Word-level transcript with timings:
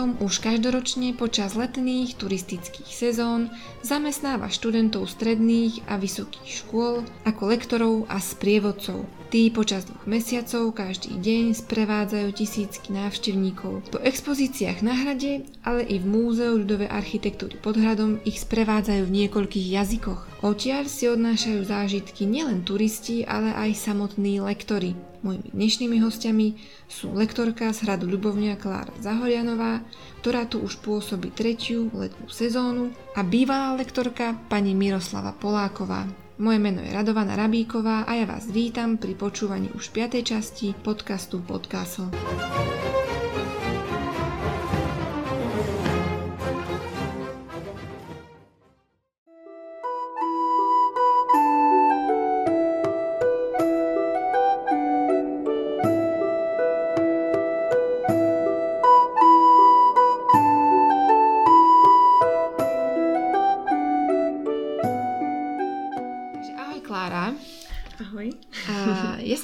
Múzeum 0.00 0.16
už 0.24 0.40
každoročne 0.40 1.12
počas 1.12 1.52
letných 1.60 2.16
turistických 2.16 2.88
sezón 2.88 3.52
zamestnáva 3.84 4.48
študentov 4.48 5.04
stredných 5.04 5.84
a 5.92 6.00
vysokých 6.00 6.64
škôl 6.64 7.04
ako 7.28 7.42
lektorov 7.44 7.94
a 8.08 8.16
sprievodcov. 8.16 9.04
Tí 9.30 9.46
počas 9.54 9.86
dvoch 9.86 10.10
mesiacov 10.10 10.74
každý 10.74 11.14
deň 11.22 11.54
sprevádzajú 11.54 12.34
tisícky 12.34 12.90
návštevníkov. 12.90 13.94
Po 13.94 14.02
expozíciách 14.02 14.82
na 14.82 14.90
hrade, 14.90 15.46
ale 15.62 15.86
i 15.86 16.02
v 16.02 16.10
Múzeu 16.10 16.58
ľudovej 16.58 16.90
architektúry 16.90 17.54
pod 17.62 17.78
hradom 17.78 18.18
ich 18.26 18.42
sprevádzajú 18.42 19.06
v 19.06 19.14
niekoľkých 19.22 19.66
jazykoch. 19.70 20.42
Odtiaľ 20.42 20.90
si 20.90 21.06
odnášajú 21.06 21.62
zážitky 21.62 22.26
nielen 22.26 22.66
turisti, 22.66 23.22
ale 23.22 23.54
aj 23.54 23.78
samotní 23.78 24.42
lektori. 24.42 24.98
Mojimi 25.22 25.54
dnešnými 25.54 26.02
hostiami 26.02 26.58
sú 26.90 27.14
lektorka 27.14 27.70
z 27.70 27.86
hradu 27.86 28.10
Ľubovňa 28.10 28.58
Klára 28.58 28.90
Zahorianová, 28.98 29.86
ktorá 30.26 30.42
tu 30.50 30.58
už 30.58 30.82
pôsobí 30.82 31.30
tretiu 31.30 31.86
letnú 31.94 32.26
sezónu 32.26 32.90
a 33.14 33.22
bývalá 33.22 33.78
lektorka 33.78 34.34
pani 34.50 34.74
Miroslava 34.74 35.30
Poláková. 35.38 36.10
Moje 36.40 36.56
meno 36.56 36.80
je 36.80 36.88
Radovana 36.88 37.36
Rabíková 37.36 38.08
a 38.08 38.16
ja 38.16 38.24
vás 38.24 38.48
vítam 38.48 38.96
pri 38.96 39.12
počúvaní 39.12 39.68
už 39.76 39.92
5. 39.92 40.24
časti 40.24 40.72
podcastu 40.72 41.44
Podcastle. 41.44 42.08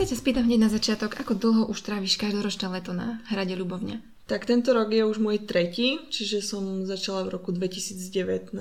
Ťa 0.09 0.17
spýtam 0.17 0.49
hneď 0.49 0.61
na 0.65 0.71
začiatok, 0.73 1.17
ako 1.21 1.33
dlho 1.37 1.63
už 1.69 1.79
tráviš 1.85 2.17
každoročné 2.17 2.73
leto 2.73 2.97
na 2.97 3.21
hrade 3.29 3.53
Ľubovňa? 3.53 4.01
Tak 4.27 4.49
tento 4.49 4.75
rok 4.75 4.91
je 4.91 5.07
už 5.07 5.23
môj 5.23 5.45
tretí, 5.47 6.03
čiže 6.11 6.43
som 6.43 6.83
začala 6.83 7.29
v 7.29 7.39
roku 7.39 7.55
2019. 7.55 8.57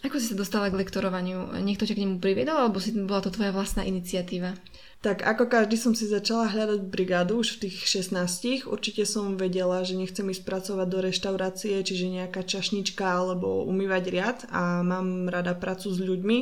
Ako 0.00 0.16
si 0.16 0.32
sa 0.32 0.36
dostala 0.36 0.72
k 0.72 0.80
lektorovaniu? 0.80 1.60
Niekto 1.60 1.84
ťa 1.84 1.94
k 1.94 2.02
nemu 2.08 2.24
priviedol, 2.24 2.56
alebo 2.56 2.80
si 2.80 2.96
bola 2.96 3.20
to 3.20 3.28
tvoja 3.28 3.52
vlastná 3.52 3.84
iniciatíva? 3.84 4.56
Tak 5.00 5.24
ako 5.24 5.48
každý 5.48 5.80
som 5.80 5.96
si 5.96 6.04
začala 6.08 6.48
hľadať 6.48 6.80
brigádu 6.88 7.40
už 7.40 7.56
v 7.56 7.68
tých 7.68 7.84
16. 7.88 8.68
Určite 8.68 9.08
som 9.08 9.36
vedela, 9.36 9.80
že 9.80 9.96
nechcem 9.96 10.28
ísť 10.28 10.44
pracovať 10.44 10.86
do 10.88 10.98
reštaurácie, 11.04 11.80
čiže 11.80 12.08
nejaká 12.08 12.44
čašnička 12.44 13.04
alebo 13.04 13.64
umývať 13.64 14.04
riad 14.12 14.38
a 14.52 14.84
mám 14.84 15.28
rada 15.32 15.56
prácu 15.56 15.88
s 15.88 16.00
ľuďmi, 16.00 16.38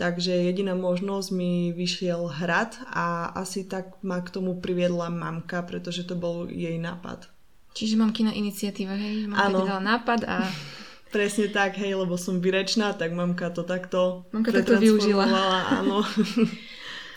Takže 0.00 0.32
jediná 0.32 0.72
možnosť 0.72 1.28
mi 1.28 1.76
vyšiel 1.76 2.40
hrad 2.40 2.72
a 2.88 3.36
asi 3.36 3.68
tak 3.68 4.00
ma 4.00 4.24
k 4.24 4.32
tomu 4.32 4.56
priviedla 4.56 5.12
mamka, 5.12 5.60
pretože 5.60 6.08
to 6.08 6.16
bol 6.16 6.48
jej 6.48 6.80
nápad. 6.80 7.28
Čiže 7.76 8.00
mamkina 8.00 8.32
iniciatíva, 8.32 8.96
hej? 8.96 9.28
Mamka 9.28 9.44
Áno. 9.52 9.68
dala 9.68 9.82
nápad 9.84 10.20
a... 10.24 10.48
Presne 11.14 11.52
tak, 11.52 11.76
hej, 11.76 12.00
lebo 12.00 12.16
som 12.16 12.40
vyrečná, 12.40 12.96
tak 12.96 13.12
mamka 13.12 13.52
to 13.52 13.60
takto 13.60 14.24
Mamka 14.32 14.56
takto 14.56 14.80
využila. 14.80 15.28
Áno. 15.84 16.00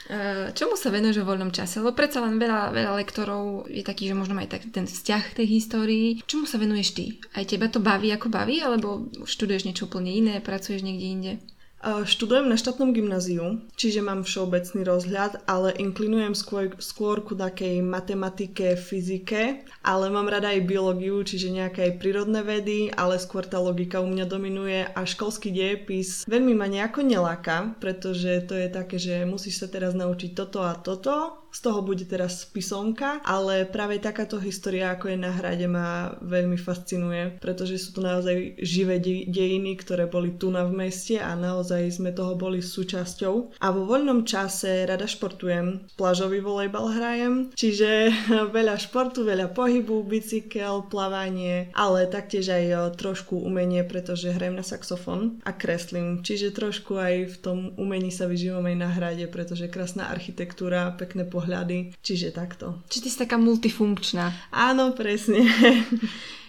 Eh, 0.03 0.51
čomu 0.51 0.75
sa 0.75 0.91
venuješ 0.91 1.23
vo 1.23 1.31
voľnom 1.31 1.55
čase? 1.55 1.79
Lebo 1.79 1.95
predsa 1.95 2.19
len 2.19 2.35
veľa, 2.35 2.75
veľa 2.75 2.91
lektorov 2.99 3.71
je 3.71 3.79
taký, 3.87 4.11
že 4.11 4.19
možno 4.19 4.35
aj 4.35 4.51
tak, 4.51 4.67
ten 4.67 4.83
vzťah 4.83 5.31
k 5.31 5.37
tej 5.39 5.47
histórii. 5.47 6.19
Čomu 6.27 6.43
sa 6.43 6.59
venuješ 6.59 6.89
ty? 6.91 7.23
Aj 7.31 7.47
teba 7.47 7.71
to 7.71 7.79
baví 7.79 8.11
ako 8.11 8.27
baví, 8.27 8.59
alebo 8.59 9.07
študuješ 9.23 9.63
niečo 9.63 9.87
úplne 9.87 10.11
iné, 10.11 10.43
pracuješ 10.43 10.83
niekde 10.83 11.07
inde? 11.07 11.33
Študujem 11.83 12.47
na 12.47 12.55
štátnom 12.55 12.95
gymnáziu, 12.95 13.59
čiže 13.75 13.99
mám 13.99 14.23
všeobecný 14.23 14.87
rozhľad, 14.87 15.43
ale 15.51 15.75
inklinujem 15.75 16.31
skôr, 16.31 16.71
skôr 16.79 17.19
ku 17.19 17.35
takej 17.35 17.83
matematike, 17.83 18.79
fyzike, 18.79 19.67
ale 19.83 20.07
mám 20.07 20.31
rada 20.31 20.55
aj 20.55 20.63
biológiu, 20.63 21.19
čiže 21.27 21.51
nejaké 21.51 21.91
aj 21.91 21.93
prírodné 21.99 22.39
vedy, 22.39 22.87
ale 22.95 23.19
skôr 23.19 23.43
tá 23.43 23.59
logika 23.59 23.99
u 23.99 24.07
mňa 24.07 24.25
dominuje 24.31 24.87
a 24.87 24.99
školský 25.03 25.51
dejepis 25.51 26.23
veľmi 26.23 26.55
ma 26.55 26.71
nejako 26.71 27.03
neláka, 27.03 27.75
pretože 27.83 28.47
to 28.47 28.55
je 28.55 28.71
také, 28.71 28.95
že 28.95 29.27
musíš 29.27 29.59
sa 29.59 29.67
teraz 29.67 29.91
naučiť 29.91 30.31
toto 30.39 30.63
a 30.63 30.79
toto 30.79 31.42
z 31.53 31.59
toho 31.61 31.85
bude 31.85 32.09
teraz 32.09 32.49
písomka, 32.49 33.21
ale 33.21 33.69
práve 33.69 34.01
takáto 34.01 34.41
história, 34.41 34.89
ako 34.89 35.13
je 35.13 35.17
na 35.21 35.29
hrade, 35.29 35.69
ma 35.69 36.17
veľmi 36.25 36.57
fascinuje, 36.57 37.37
pretože 37.37 37.77
sú 37.77 37.93
to 37.93 38.01
naozaj 38.01 38.57
živé 38.57 38.97
de- 38.97 39.29
dejiny, 39.29 39.77
ktoré 39.77 40.09
boli 40.09 40.33
tu 40.33 40.49
na 40.49 40.65
v 40.65 40.73
meste 40.73 41.21
a 41.21 41.37
naozaj 41.37 42.01
sme 42.01 42.09
toho 42.09 42.33
boli 42.33 42.57
súčasťou. 42.57 43.61
A 43.61 43.69
vo 43.69 43.85
voľnom 43.85 44.25
čase 44.25 44.89
rada 44.89 45.05
športujem, 45.05 45.93
plážový 45.93 46.41
volejbal 46.41 46.89
hrajem, 46.89 47.33
čiže 47.53 48.09
veľa 48.57 48.81
športu, 48.81 49.21
veľa 49.21 49.53
pohybu, 49.53 50.01
bicykel, 50.09 50.89
plávanie, 50.89 51.69
ale 51.77 52.09
taktiež 52.09 52.49
aj 52.49 52.97
trošku 52.97 53.37
umenie, 53.37 53.85
pretože 53.85 54.33
hrajem 54.33 54.57
na 54.57 54.65
saxofón 54.65 55.37
a 55.45 55.53
kreslím, 55.53 56.25
čiže 56.25 56.49
trošku 56.49 56.97
aj 56.97 57.15
v 57.29 57.35
tom 57.37 57.57
umení 57.77 58.09
sa 58.09 58.25
vyžívam 58.25 58.65
aj 58.65 58.77
na 58.81 58.89
hrade, 58.89 59.29
pretože 59.29 59.69
krásna 59.69 60.09
architektúra, 60.09 60.89
pekné 60.97 61.29
pohľady 61.29 61.42
pohľady, 61.43 61.99
čiže 61.99 62.31
takto. 62.31 62.79
Čiže 62.87 63.03
ty 63.03 63.09
si 63.11 63.17
taká 63.19 63.35
multifunkčná. 63.35 64.31
Áno, 64.55 64.95
presne. 64.95 65.43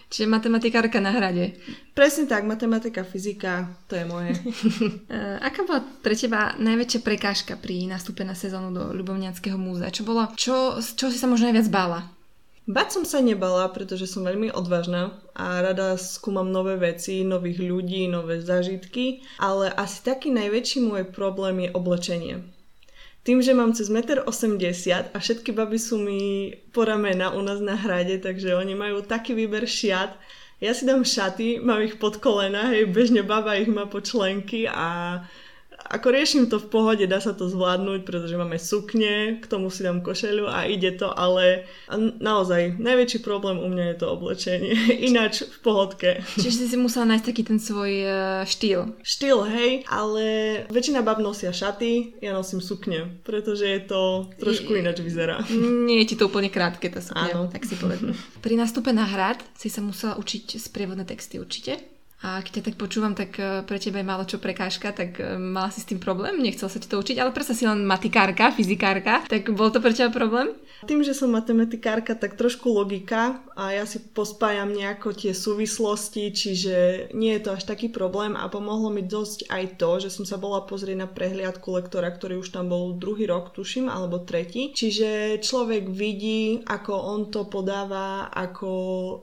Čiže 0.05 0.31
matematikárka 0.31 1.03
na 1.03 1.11
hrade. 1.11 1.59
Presne 1.91 2.23
tak, 2.29 2.47
matematika, 2.47 3.03
fyzika, 3.03 3.67
to 3.91 3.99
je 3.99 4.05
moje. 4.07 4.31
Eh, 5.15 5.37
aká 5.43 5.67
bola 5.67 5.83
pre 6.01 6.15
teba 6.15 6.55
najväčšia 6.55 6.99
prekážka 7.03 7.53
pri 7.59 7.83
nástupe 7.89 8.23
na 8.23 8.31
sezónu 8.31 8.71
do 8.71 8.95
Ľubovňanského 8.95 9.59
múzea? 9.59 9.91
Čo 9.91 10.07
bolo, 10.07 10.31
čo, 10.39 10.79
čo 10.79 11.11
si 11.11 11.17
sa 11.19 11.27
možno 11.27 11.51
najviac 11.51 11.67
bála? 11.67 11.99
Bať 12.65 12.97
som 12.97 13.03
sa 13.05 13.21
nebala, 13.21 13.69
pretože 13.69 14.09
som 14.09 14.25
veľmi 14.25 14.49
odvážna 14.49 15.13
a 15.37 15.61
rada 15.61 15.93
skúmam 16.01 16.49
nové 16.49 16.79
veci, 16.81 17.21
nových 17.21 17.61
ľudí, 17.61 18.09
nové 18.09 18.41
zážitky, 18.41 19.21
ale 19.37 19.69
asi 19.69 20.01
taký 20.01 20.33
najväčší 20.33 20.81
môj 20.81 21.05
problém 21.13 21.67
je 21.67 21.69
oblečenie 21.75 22.54
tým, 23.25 23.41
že 23.41 23.57
mám 23.57 23.73
cez 23.73 23.89
1,80 23.89 24.21
m 24.21 24.55
a 25.09 25.17
všetky 25.17 25.49
baby 25.49 25.81
sú 25.81 25.97
mi 25.97 26.53
po 26.69 26.85
ramena 26.85 27.33
u 27.33 27.41
nás 27.41 27.57
na 27.57 27.73
hrade, 27.73 28.21
takže 28.21 28.53
oni 28.53 28.77
majú 28.77 29.01
taký 29.01 29.33
výber 29.33 29.65
šiat. 29.65 30.13
Ja 30.61 30.77
si 30.77 30.85
dám 30.85 31.01
šaty, 31.01 31.57
mám 31.57 31.81
ich 31.81 31.97
pod 31.97 32.21
kolena, 32.21 32.69
hej, 32.69 32.85
bežne 32.85 33.25
baba 33.25 33.57
ich 33.57 33.67
má 33.67 33.89
po 33.89 33.97
členky 33.99 34.69
a 34.69 35.19
ako 35.85 36.07
riešim 36.09 36.49
to 36.49 36.57
v 36.57 36.67
pohode, 36.67 37.05
dá 37.05 37.21
sa 37.21 37.37
to 37.37 37.45
zvládnuť, 37.45 38.01
pretože 38.03 38.33
máme 38.33 38.57
sukne, 38.57 39.37
k 39.37 39.45
tomu 39.45 39.69
si 39.69 39.85
dám 39.85 40.01
košelu 40.01 40.49
a 40.49 40.65
ide 40.65 40.97
to, 40.97 41.13
ale 41.13 41.69
naozaj 42.19 42.81
najväčší 42.81 43.21
problém 43.21 43.61
u 43.61 43.69
mňa 43.69 43.85
je 43.93 43.97
to 44.01 44.07
oblečenie. 44.09 44.73
Ináč 45.09 45.45
v 45.45 45.57
pohodke. 45.61 46.09
Čiže 46.41 46.73
si 46.73 46.77
musela 46.77 47.13
nájsť 47.13 47.25
taký 47.25 47.43
ten 47.45 47.59
svoj 47.61 47.93
uh, 48.01 48.13
štýl. 48.49 48.97
Štýl, 49.05 49.39
hej, 49.45 49.71
ale 49.85 50.23
väčšina 50.73 51.05
bab 51.05 51.21
nosia 51.21 51.53
šaty, 51.53 52.17
ja 52.19 52.33
nosím 52.33 52.65
sukne, 52.65 53.21
pretože 53.21 53.69
je 53.69 53.81
to 53.85 54.29
trošku 54.41 54.73
ináč 54.73 55.05
vyzerá. 55.05 55.45
Nie 55.87 56.01
je 56.01 56.13
ti 56.13 56.15
to 56.17 56.27
úplne 56.27 56.49
krátke 56.49 56.89
tá 56.89 56.99
sukňa, 56.99 57.33
Áno. 57.37 57.53
tak 57.53 57.61
si 57.69 57.77
povedme. 57.77 58.17
Pri 58.41 58.57
nástupe 58.57 58.89
na 58.89 59.05
hrad 59.05 59.37
si 59.53 59.69
sa 59.69 59.85
musela 59.85 60.17
učiť 60.17 60.57
sprievodné 60.57 61.05
texty 61.05 61.37
určite? 61.37 61.94
A 62.23 62.39
keď 62.39 62.51
ťa 62.57 62.65
tak 62.71 62.75
počúvam, 62.79 63.11
tak 63.11 63.35
e, 63.35 63.67
pre 63.67 63.75
teba 63.75 63.99
je 63.99 64.07
málo 64.07 64.23
čo 64.23 64.39
prekážka, 64.39 64.95
tak 64.95 65.19
e, 65.19 65.35
mala 65.35 65.67
si 65.67 65.83
s 65.83 65.89
tým 65.91 65.99
problém, 65.99 66.39
nechcel 66.39 66.71
sa 66.71 66.79
ti 66.79 66.87
to 66.87 66.95
učiť, 66.95 67.19
ale 67.19 67.35
predsa 67.35 67.51
si 67.51 67.67
len 67.67 67.83
matikárka, 67.83 68.55
fyzikárka, 68.55 69.27
tak 69.27 69.51
bol 69.51 69.67
to 69.67 69.83
pre 69.83 69.91
teba 69.91 70.15
problém? 70.15 70.55
Tým, 70.87 71.03
že 71.03 71.11
som 71.11 71.35
matematikárka, 71.35 72.15
tak 72.15 72.39
trošku 72.39 72.71
logika 72.71 73.43
a 73.55 73.75
ja 73.75 73.83
si 73.83 73.99
pospájam 73.99 74.71
nejako 74.71 75.11
tie 75.11 75.35
súvislosti, 75.35 76.31
čiže 76.31 76.75
nie 77.11 77.35
je 77.35 77.41
to 77.43 77.49
až 77.59 77.67
taký 77.67 77.91
problém 77.91 78.35
a 78.39 78.47
pomohlo 78.47 78.91
mi 78.91 79.03
dosť 79.03 79.51
aj 79.51 79.63
to, 79.75 79.91
že 80.07 80.09
som 80.15 80.23
sa 80.23 80.39
bola 80.39 80.63
pozrieť 80.63 80.97
na 81.03 81.07
prehliadku 81.11 81.67
lektora, 81.75 82.11
ktorý 82.11 82.39
už 82.39 82.51
tam 82.51 82.71
bol 82.71 82.95
druhý 82.95 83.27
rok, 83.27 83.51
tuším, 83.51 83.91
alebo 83.91 84.23
tretí. 84.23 84.71
Čiže 84.71 85.41
človek 85.43 85.91
vidí, 85.91 86.63
ako 86.63 86.93
on 86.95 87.21
to 87.27 87.47
podáva, 87.47 88.31
ako 88.31 88.71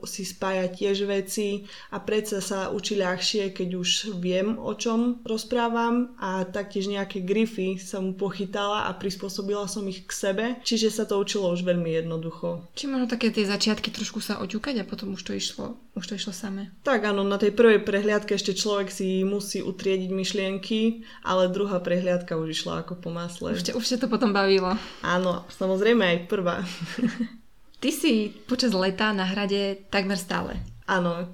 si 0.05 0.25
spája 0.25 0.69
tiež 0.69 1.09
veci 1.09 1.65
a 1.93 1.97
predsa 2.01 2.37
sa 2.43 2.69
učí 2.73 2.82
či 2.83 2.99
ľahšie, 2.99 3.55
keď 3.55 3.69
už 3.79 3.89
viem, 4.19 4.59
o 4.59 4.75
čom 4.75 5.23
rozprávam 5.23 6.11
a 6.19 6.43
taktiež 6.43 6.91
nejaké 6.91 7.23
grify 7.23 7.79
som 7.79 8.11
pochytala 8.13 8.85
a 8.85 8.91
prispôsobila 8.91 9.65
som 9.71 9.87
ich 9.87 10.03
k 10.03 10.11
sebe, 10.11 10.45
čiže 10.67 10.91
sa 10.91 11.07
to 11.07 11.15
učilo 11.15 11.55
už 11.55 11.63
veľmi 11.63 11.95
jednoducho. 12.03 12.67
Či 12.75 12.91
možno 12.91 13.07
také 13.07 13.31
tie 13.31 13.47
začiatky 13.47 13.89
trošku 13.89 14.19
sa 14.19 14.43
oťukať 14.43 14.83
a 14.83 14.87
potom 14.87 15.15
už 15.15 15.23
to 15.23 15.31
išlo, 15.31 15.79
už 15.95 16.03
to 16.03 16.19
išlo 16.19 16.35
samé? 16.35 16.75
Tak 16.83 17.07
áno, 17.07 17.23
na 17.23 17.39
tej 17.39 17.55
prvej 17.55 17.79
prehliadke 17.87 18.35
ešte 18.35 18.51
človek 18.51 18.91
si 18.91 19.23
musí 19.23 19.63
utriediť 19.63 20.11
myšlienky, 20.11 21.07
ale 21.23 21.47
druhá 21.47 21.79
prehliadka 21.79 22.35
už 22.35 22.51
išla 22.59 22.83
ako 22.83 22.99
po 22.99 23.09
masle. 23.09 23.55
Už, 23.55 23.63
te, 23.63 23.71
už 23.71 23.87
to 23.87 24.11
potom 24.11 24.35
bavilo. 24.35 24.75
Áno, 24.99 25.47
samozrejme 25.55 26.03
aj 26.03 26.17
prvá. 26.27 26.59
Ty 27.83 27.91
si 27.91 28.31
počas 28.47 28.71
leta 28.71 29.11
na 29.11 29.27
hrade 29.27 29.75
takmer 29.91 30.15
stále. 30.15 30.72
Áno. 30.83 31.31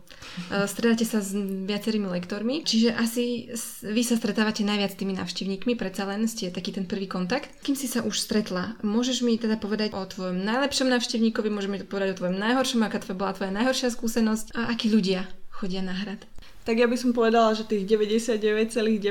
E, 0.54 0.70
stredáte 0.70 1.06
sa 1.10 1.26
s 1.26 1.34
viacerými 1.66 2.06
lektormi, 2.06 2.62
čiže 2.62 2.94
asi 2.94 3.50
vy 3.82 4.02
sa 4.06 4.16
stretávate 4.16 4.62
najviac 4.62 4.94
s 4.94 5.00
tými 5.02 5.18
návštevníkmi, 5.18 5.74
predsa 5.74 6.06
len 6.06 6.30
ste 6.30 6.54
taký 6.54 6.70
ten 6.70 6.86
prvý 6.86 7.10
kontakt. 7.10 7.50
Kým 7.66 7.74
si 7.74 7.90
sa 7.90 8.06
už 8.06 8.14
stretla, 8.14 8.78
môžeš 8.86 9.26
mi 9.26 9.42
teda 9.42 9.58
povedať 9.58 9.98
o 9.98 10.06
tvojom 10.06 10.38
najlepšom 10.46 10.94
návštevníkovi, 10.94 11.50
môžeš 11.50 11.70
mi 11.70 11.82
povedať 11.82 12.14
o 12.14 12.20
tvojom 12.22 12.38
najhoršom, 12.38 12.86
aká 12.86 13.02
tvoja 13.02 13.18
bola 13.18 13.34
tvoja 13.34 13.52
najhoršia 13.54 13.90
skúsenosť 13.90 14.54
a 14.54 14.70
akí 14.70 14.94
ľudia 14.94 15.26
chodia 15.50 15.82
na 15.82 15.98
hrad? 15.98 16.24
Tak 16.70 16.78
ja 16.78 16.86
by 16.86 16.98
som 17.02 17.18
povedala, 17.18 17.58
že 17.58 17.66
tých 17.66 17.90
99,9% 17.90 19.02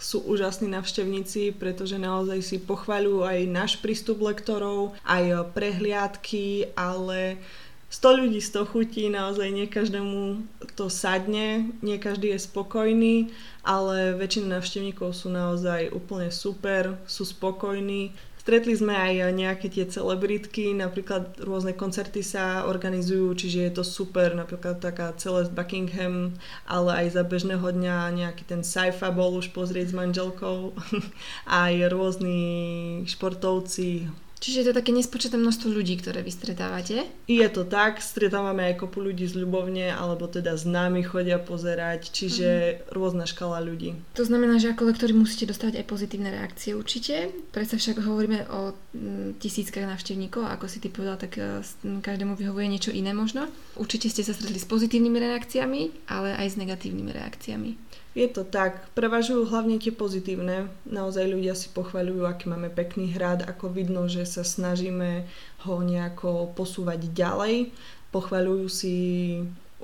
sú 0.00 0.24
úžasní 0.24 0.72
navštevníci, 0.72 1.52
pretože 1.52 2.00
naozaj 2.00 2.40
si 2.40 2.56
pochvaľujú 2.56 3.28
aj 3.28 3.38
náš 3.52 3.72
prístup 3.84 4.24
lektorov, 4.24 4.96
aj 5.04 5.52
prehliadky, 5.52 6.72
ale 6.72 7.36
100 7.86 8.18
ľudí 8.18 8.42
100 8.42 8.66
chutí, 8.66 9.06
naozaj 9.06 9.46
nie 9.54 9.70
každému 9.70 10.42
to 10.74 10.90
sadne, 10.90 11.70
nie 11.86 11.96
každý 12.02 12.34
je 12.34 12.42
spokojný, 12.42 13.30
ale 13.62 14.18
väčšina 14.18 14.58
navštevníkov 14.58 15.14
sú 15.14 15.30
naozaj 15.30 15.94
úplne 15.94 16.34
super, 16.34 16.98
sú 17.06 17.22
spokojní. 17.22 18.10
Stretli 18.42 18.78
sme 18.78 18.94
aj 18.94 19.34
nejaké 19.34 19.66
tie 19.66 19.86
celebritky, 19.86 20.70
napríklad 20.70 21.38
rôzne 21.42 21.74
koncerty 21.74 22.22
sa 22.22 22.66
organizujú, 22.66 23.34
čiže 23.34 23.58
je 23.70 23.72
to 23.74 23.82
super, 23.82 24.38
napríklad 24.38 24.78
taká 24.78 25.10
Celeste 25.18 25.50
Buckingham, 25.50 26.34
ale 26.66 27.06
aj 27.06 27.18
za 27.18 27.22
bežného 27.26 27.66
dňa 27.70 28.14
nejaký 28.14 28.46
ten 28.46 28.62
Saifa 28.62 29.10
bol 29.10 29.34
už 29.38 29.50
pozrieť 29.50 29.90
s 29.90 29.98
manželkou, 29.98 30.74
aj 31.66 31.74
rôzni 31.90 32.42
športovci, 33.10 34.10
Čiže 34.36 34.58
je 34.60 34.66
to 34.68 34.78
také 34.82 34.90
nespočetné 34.90 35.38
množstvo 35.38 35.70
ľudí, 35.70 35.96
ktoré 35.96 36.20
vy 36.20 36.32
stretávate? 36.34 37.08
Je 37.24 37.48
to 37.48 37.64
tak, 37.64 38.04
stretávame 38.04 38.68
aj 38.68 38.84
kopu 38.84 39.00
ľudí 39.00 39.24
z 39.24 39.38
ľubovne, 39.38 39.94
alebo 39.94 40.28
teda 40.28 40.58
s 40.58 40.68
nami 40.68 41.00
chodia 41.06 41.40
pozerať, 41.40 42.12
čiže 42.12 42.48
uh-huh. 42.50 42.92
rôzna 42.92 43.24
škala 43.24 43.64
ľudí. 43.64 43.96
To 44.18 44.24
znamená, 44.26 44.60
že 44.60 44.74
ako 44.74 44.92
lektori 44.92 45.16
musíte 45.16 45.48
dostať 45.48 45.80
aj 45.80 45.84
pozitívne 45.88 46.28
reakcie 46.28 46.76
určite. 46.76 47.32
Predsa 47.54 47.80
však 47.80 48.04
hovoríme 48.04 48.44
o 48.50 48.76
mm, 48.92 49.40
tisíckach 49.40 49.88
návštevníkov 49.88 50.46
ako 50.46 50.66
si 50.68 50.78
ty 50.80 50.88
povedal, 50.88 51.20
tak 51.20 51.36
e, 51.36 51.60
každému 51.82 52.38
vyhovuje 52.38 52.66
niečo 52.70 52.90
iné 52.94 53.12
možno. 53.12 53.48
Určite 53.76 54.08
ste 54.08 54.24
sa 54.24 54.32
stretli 54.32 54.56
s 54.56 54.68
pozitívnymi 54.68 55.18
reakciami, 55.20 55.80
ale 56.08 56.32
aj 56.38 56.56
s 56.56 56.60
negatívnymi 56.60 57.12
reakciami. 57.12 57.70
Je 58.16 58.24
to 58.32 58.48
tak, 58.48 58.88
prevažujú 58.96 59.44
hlavne 59.44 59.76
tie 59.76 59.92
pozitívne. 59.92 60.72
Naozaj 60.88 61.36
ľudia 61.36 61.52
si 61.52 61.68
pochvaľujú, 61.68 62.24
aký 62.24 62.48
máme 62.48 62.72
pekný 62.72 63.12
hrad, 63.12 63.44
ako 63.44 63.68
vidno, 63.68 64.08
že 64.08 64.24
sa 64.24 64.40
snažíme 64.40 65.28
ho 65.68 65.74
nejako 65.84 66.56
posúvať 66.56 67.12
ďalej. 67.12 67.76
Pochvaľujú 68.16 68.66
si 68.72 68.96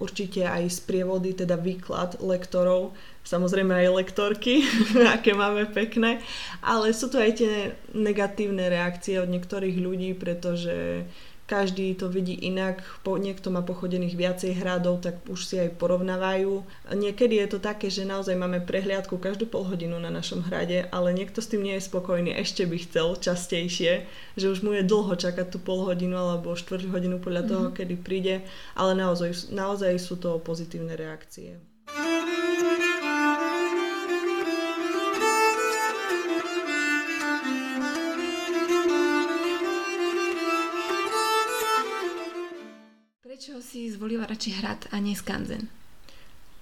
určite 0.00 0.49
aj 0.49 0.73
sprievody, 0.73 1.37
teda 1.37 1.61
výklad 1.61 2.25
lektorov, 2.25 2.96
samozrejme 3.29 3.84
aj 3.84 4.00
lektorky, 4.00 4.64
aké 5.20 5.37
máme 5.37 5.69
pekné, 5.69 6.25
ale 6.64 6.96
sú 6.96 7.12
tu 7.12 7.20
aj 7.20 7.37
tie 7.37 7.76
negatívne 7.93 8.73
reakcie 8.73 9.20
od 9.20 9.28
niektorých 9.28 9.76
ľudí, 9.76 10.17
pretože 10.17 11.05
každý 11.52 11.93
to 12.00 12.08
vidí 12.08 12.32
inak, 12.49 12.81
po, 13.04 13.20
niekto 13.20 13.52
má 13.52 13.60
pochodených 13.60 14.16
viacej 14.16 14.56
hradov, 14.56 15.04
tak 15.04 15.20
už 15.28 15.44
si 15.44 15.60
aj 15.60 15.76
porovnávajú. 15.76 16.64
Niekedy 16.96 17.44
je 17.44 17.49
to 17.52 17.58
také, 17.60 17.93
že 17.93 18.08
naozaj 18.08 18.32
máme 18.32 18.64
prehliadku 18.64 19.20
každú 19.20 19.44
pol 19.44 19.69
hodinu 19.69 20.00
na 20.00 20.08
našom 20.08 20.40
hrade, 20.49 20.88
ale 20.88 21.12
niekto 21.12 21.44
s 21.44 21.52
tým 21.52 21.60
nie 21.60 21.76
je 21.76 21.84
spokojný, 21.93 22.32
ešte 22.32 22.64
by 22.64 22.76
chcel 22.88 23.20
častejšie, 23.20 24.08
že 24.40 24.46
už 24.49 24.64
mu 24.64 24.72
je 24.72 24.81
dlho 24.81 25.12
čakať 25.12 25.52
tú 25.52 25.60
pol 25.60 25.84
hodinu 25.84 26.16
alebo 26.16 26.56
štvrť 26.56 26.88
hodinu 26.88 27.20
podľa 27.20 27.43
toho, 27.44 27.64
mm-hmm. 27.69 27.76
kedy 27.84 27.94
príde, 28.00 28.34
ale 28.72 28.96
naozaj, 28.96 29.52
naozaj 29.52 29.93
sú 30.00 30.16
to 30.16 30.40
pozitívne 30.40 30.96
reakcie. 30.96 31.60
Si 43.73 43.89
zvolila 43.89 44.29
radšej 44.29 44.55
hrad 44.61 44.81
a 44.93 45.01
nie 45.01 45.17
skanzen? 45.17 45.65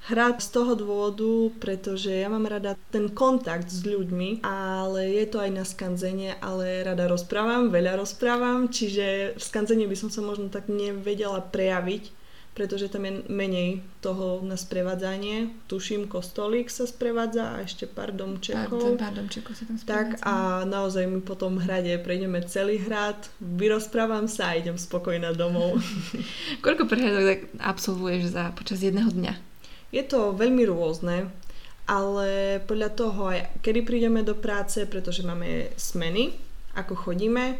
Hrad 0.07 0.39
z 0.39 0.49
toho 0.55 0.79
dôvodu, 0.79 1.51
pretože 1.59 2.15
ja 2.15 2.31
mám 2.31 2.47
rada 2.47 2.79
ten 2.95 3.11
kontakt 3.11 3.67
s 3.67 3.83
ľuďmi, 3.83 4.47
ale 4.47 5.11
je 5.19 5.27
to 5.27 5.43
aj 5.43 5.51
na 5.51 5.67
skanzene, 5.67 6.39
ale 6.39 6.87
rada 6.87 7.11
rozprávam, 7.11 7.75
veľa 7.75 7.99
rozprávam, 7.99 8.71
čiže 8.71 9.35
v 9.35 9.43
skanzene 9.43 9.91
by 9.91 9.97
som 9.99 10.07
sa 10.15 10.23
možno 10.23 10.55
tak 10.55 10.71
nevedela 10.71 11.43
prejaviť, 11.43 12.15
pretože 12.51 12.91
tam 12.91 13.07
je 13.07 13.23
menej 13.31 13.81
toho 14.03 14.43
na 14.43 14.59
sprevádzanie. 14.59 15.55
Tuším, 15.71 16.11
kostolík 16.11 16.67
sa 16.67 16.85
sprevádza 16.85 17.57
a 17.57 17.63
ešte 17.63 17.87
pár 17.87 18.11
domčekov. 18.11 18.99
Pár, 18.99 19.11
pár 19.11 19.15
domčekov 19.15 19.55
sa 19.55 19.65
tam 19.71 19.79
sprevádza. 19.79 19.95
Tak 19.95 20.09
a 20.27 20.35
naozaj 20.67 21.07
my 21.07 21.23
po 21.23 21.39
tom 21.39 21.63
hrade 21.63 21.95
prejdeme 22.03 22.43
celý 22.45 22.83
hrad, 22.83 23.31
vyrozprávam 23.39 24.27
sa 24.27 24.53
a 24.53 24.59
idem 24.59 24.75
spokojná 24.75 25.31
domov. 25.33 25.79
Koľko 26.65 26.91
prehľadok 26.91 27.25
tak 27.25 27.41
absolvuješ 27.63 28.35
za 28.35 28.51
počas 28.53 28.83
jedného 28.83 29.09
dňa? 29.09 29.33
Je 29.95 30.03
to 30.07 30.35
veľmi 30.35 30.67
rôzne, 30.67 31.31
ale 31.87 32.59
podľa 32.67 32.91
toho 32.95 33.31
aj 33.31 33.63
kedy 33.63 33.83
prídeme 33.83 34.23
do 34.23 34.35
práce, 34.39 34.83
pretože 34.87 35.27
máme 35.27 35.75
smeny, 35.75 36.35
ako 36.79 36.95
chodíme, 36.95 37.59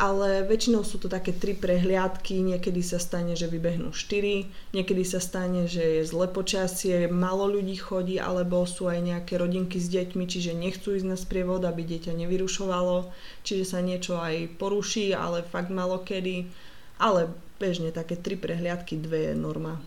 ale 0.00 0.48
väčšinou 0.48 0.80
sú 0.80 0.96
to 0.96 1.12
také 1.12 1.36
tri 1.36 1.52
prehliadky, 1.52 2.40
niekedy 2.40 2.80
sa 2.80 2.96
stane, 2.96 3.36
že 3.36 3.52
vybehnú 3.52 3.92
štyri, 3.92 4.48
niekedy 4.72 5.04
sa 5.04 5.20
stane, 5.20 5.68
že 5.68 6.00
je 6.00 6.02
zle 6.08 6.24
počasie, 6.24 7.04
málo 7.04 7.44
ľudí 7.44 7.76
chodí, 7.76 8.16
alebo 8.16 8.64
sú 8.64 8.88
aj 8.88 8.96
nejaké 8.96 9.36
rodinky 9.36 9.76
s 9.76 9.92
deťmi, 9.92 10.24
čiže 10.24 10.56
nechcú 10.56 10.96
ísť 10.96 11.04
na 11.04 11.20
sprievod, 11.20 11.68
aby 11.68 11.84
dieťa 11.84 12.16
nevyrušovalo, 12.16 13.12
čiže 13.44 13.76
sa 13.76 13.84
niečo 13.84 14.16
aj 14.16 14.56
poruší, 14.56 15.12
ale 15.12 15.44
fakt 15.44 15.68
malo 15.68 16.00
kedy. 16.00 16.48
Ale 16.96 17.28
bežne 17.60 17.92
také 17.92 18.16
tri 18.16 18.40
prehliadky, 18.40 18.96
dve 18.96 19.30
je 19.30 19.34
norma. 19.36 19.84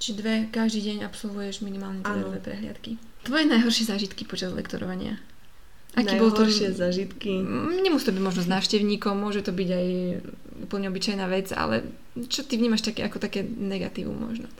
Či 0.00 0.16
dve, 0.16 0.48
každý 0.48 0.92
deň 0.92 1.04
absolvuješ 1.04 1.60
minimálne 1.60 2.00
teda 2.00 2.24
dve 2.24 2.40
prehliadky. 2.40 2.96
Tvoje 3.28 3.44
najhoršie 3.52 3.84
zážitky 3.92 4.24
počas 4.24 4.56
lektorovania? 4.56 5.20
Aký 5.96 6.20
bol 6.20 6.28
to 6.28 6.44
zažitky? 6.52 7.40
Nemusí 7.80 8.04
to 8.04 8.12
byť 8.12 8.20
možno 8.20 8.44
s 8.44 8.52
návštevníkom, 8.52 9.16
môže 9.16 9.40
to 9.40 9.56
byť 9.56 9.68
aj 9.72 9.86
úplne 10.68 10.92
obyčajná 10.92 11.24
vec, 11.24 11.56
ale 11.56 11.88
čo 12.28 12.44
ty 12.44 12.60
vnímaš 12.60 12.84
také, 12.84 13.00
ako 13.08 13.16
také 13.16 13.40
negatívum 13.44 14.12
možno? 14.12 14.52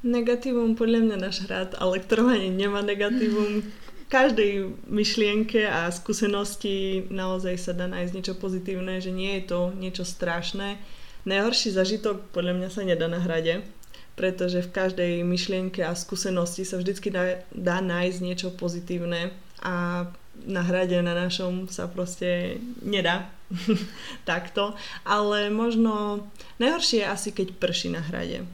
Negatívum 0.00 0.72
podľa 0.78 1.04
mňa 1.04 1.16
náš 1.20 1.44
hrad 1.44 1.76
a 1.76 1.84
lektorovanie 1.84 2.48
nemá 2.48 2.80
negatívum. 2.80 3.68
Každej 4.08 4.88
myšlienke 4.88 5.68
a 5.68 5.92
skúsenosti 5.92 7.04
naozaj 7.12 7.60
sa 7.60 7.76
dá 7.76 7.84
nájsť 7.84 8.12
niečo 8.16 8.34
pozitívne, 8.40 9.04
že 9.04 9.12
nie 9.12 9.36
je 9.36 9.52
to 9.52 9.60
niečo 9.76 10.08
strašné. 10.08 10.80
Najhorší 11.28 11.76
zažitok 11.76 12.32
podľa 12.32 12.56
mňa 12.56 12.68
sa 12.72 12.88
nedá 12.88 13.04
na 13.04 13.20
hrade, 13.20 13.60
pretože 14.16 14.64
v 14.64 14.72
každej 14.72 15.12
myšlienke 15.28 15.84
a 15.84 15.92
skúsenosti 15.92 16.64
sa 16.64 16.80
vždycky 16.80 17.12
dá, 17.12 17.44
dá 17.52 17.84
nájsť 17.84 18.18
niečo 18.24 18.48
pozitívne 18.56 19.28
a 19.60 20.08
na 20.46 20.62
hrade 20.62 21.00
na 21.02 21.16
našom 21.16 21.66
sa 21.66 21.88
proste 21.88 22.60
nedá 22.84 23.30
takto, 24.28 24.76
ale 25.02 25.48
možno 25.50 26.26
najhoršie 26.62 27.02
je 27.02 27.10
asi 27.10 27.30
keď 27.32 27.56
prší 27.56 27.88
na 27.90 28.02
hrade. 28.04 28.44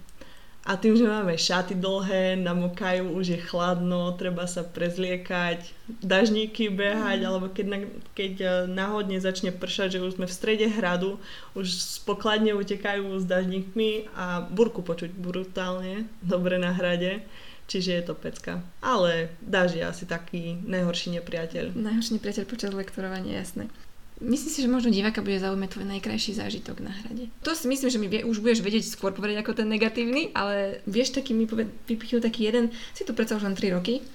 A 0.64 0.80
tým, 0.80 0.96
že 0.96 1.04
máme 1.04 1.36
šaty 1.36 1.76
dlhé, 1.76 2.40
namokajú, 2.40 3.12
už 3.12 3.36
je 3.36 3.40
chladno, 3.44 4.16
treba 4.16 4.48
sa 4.48 4.64
prezliekať, 4.64 5.60
dažníky 6.00 6.72
behať, 6.72 7.20
mm. 7.20 7.28
alebo 7.28 7.52
keď, 7.52 7.66
na, 7.68 7.78
keď 8.16 8.32
e, 8.40 8.48
náhodne 8.72 9.20
začne 9.20 9.52
pršať, 9.52 10.00
že 10.00 10.04
už 10.08 10.16
sme 10.16 10.24
v 10.24 10.32
strede 10.32 10.64
hradu, 10.72 11.20
už 11.52 11.68
z 11.68 11.96
pokladne 12.08 12.56
utekajú 12.56 13.12
s 13.20 13.28
dažníkmi 13.28 14.08
a 14.16 14.40
burku 14.48 14.80
počuť 14.80 15.12
brutálne, 15.12 16.08
dobre 16.24 16.56
na 16.56 16.72
hrade. 16.72 17.20
Čiže 17.64 17.90
je 17.96 18.02
to 18.04 18.14
pecka. 18.14 18.60
Ale 18.84 19.32
dáž 19.40 19.80
je 19.80 19.84
asi 19.84 20.04
taký 20.04 20.60
najhorší 20.68 21.16
nepriateľ. 21.16 21.72
Najhorší 21.72 22.20
nepriateľ 22.20 22.44
počas 22.44 22.76
lektorovania, 22.76 23.40
jasné. 23.40 23.72
Myslím 24.22 24.52
si, 24.52 24.62
že 24.62 24.70
možno 24.70 24.94
diváka 24.94 25.26
bude 25.26 25.42
zaujímať 25.42 25.74
tvoj 25.74 25.86
najkrajší 25.90 26.38
zážitok 26.38 26.86
na 26.86 26.94
hrade. 26.94 27.34
To 27.42 27.50
si 27.50 27.66
myslím, 27.66 27.90
že 27.90 27.98
mi 27.98 28.06
vie, 28.06 28.22
už 28.22 28.38
budeš 28.38 28.62
vedieť 28.62 28.86
skôr 28.86 29.10
povedať 29.10 29.42
ako 29.42 29.58
ten 29.58 29.66
negatívny, 29.66 30.30
ale 30.38 30.84
vieš 30.86 31.18
taký 31.18 31.34
mi 31.34 31.50
poved, 31.50 31.66
vypichnúť 31.90 32.22
taký 32.22 32.46
jeden, 32.46 32.70
si 32.94 33.02
tu 33.02 33.10
predsa 33.10 33.34
už 33.34 33.48
len 33.50 33.58
3 33.58 33.74
roky, 33.74 34.06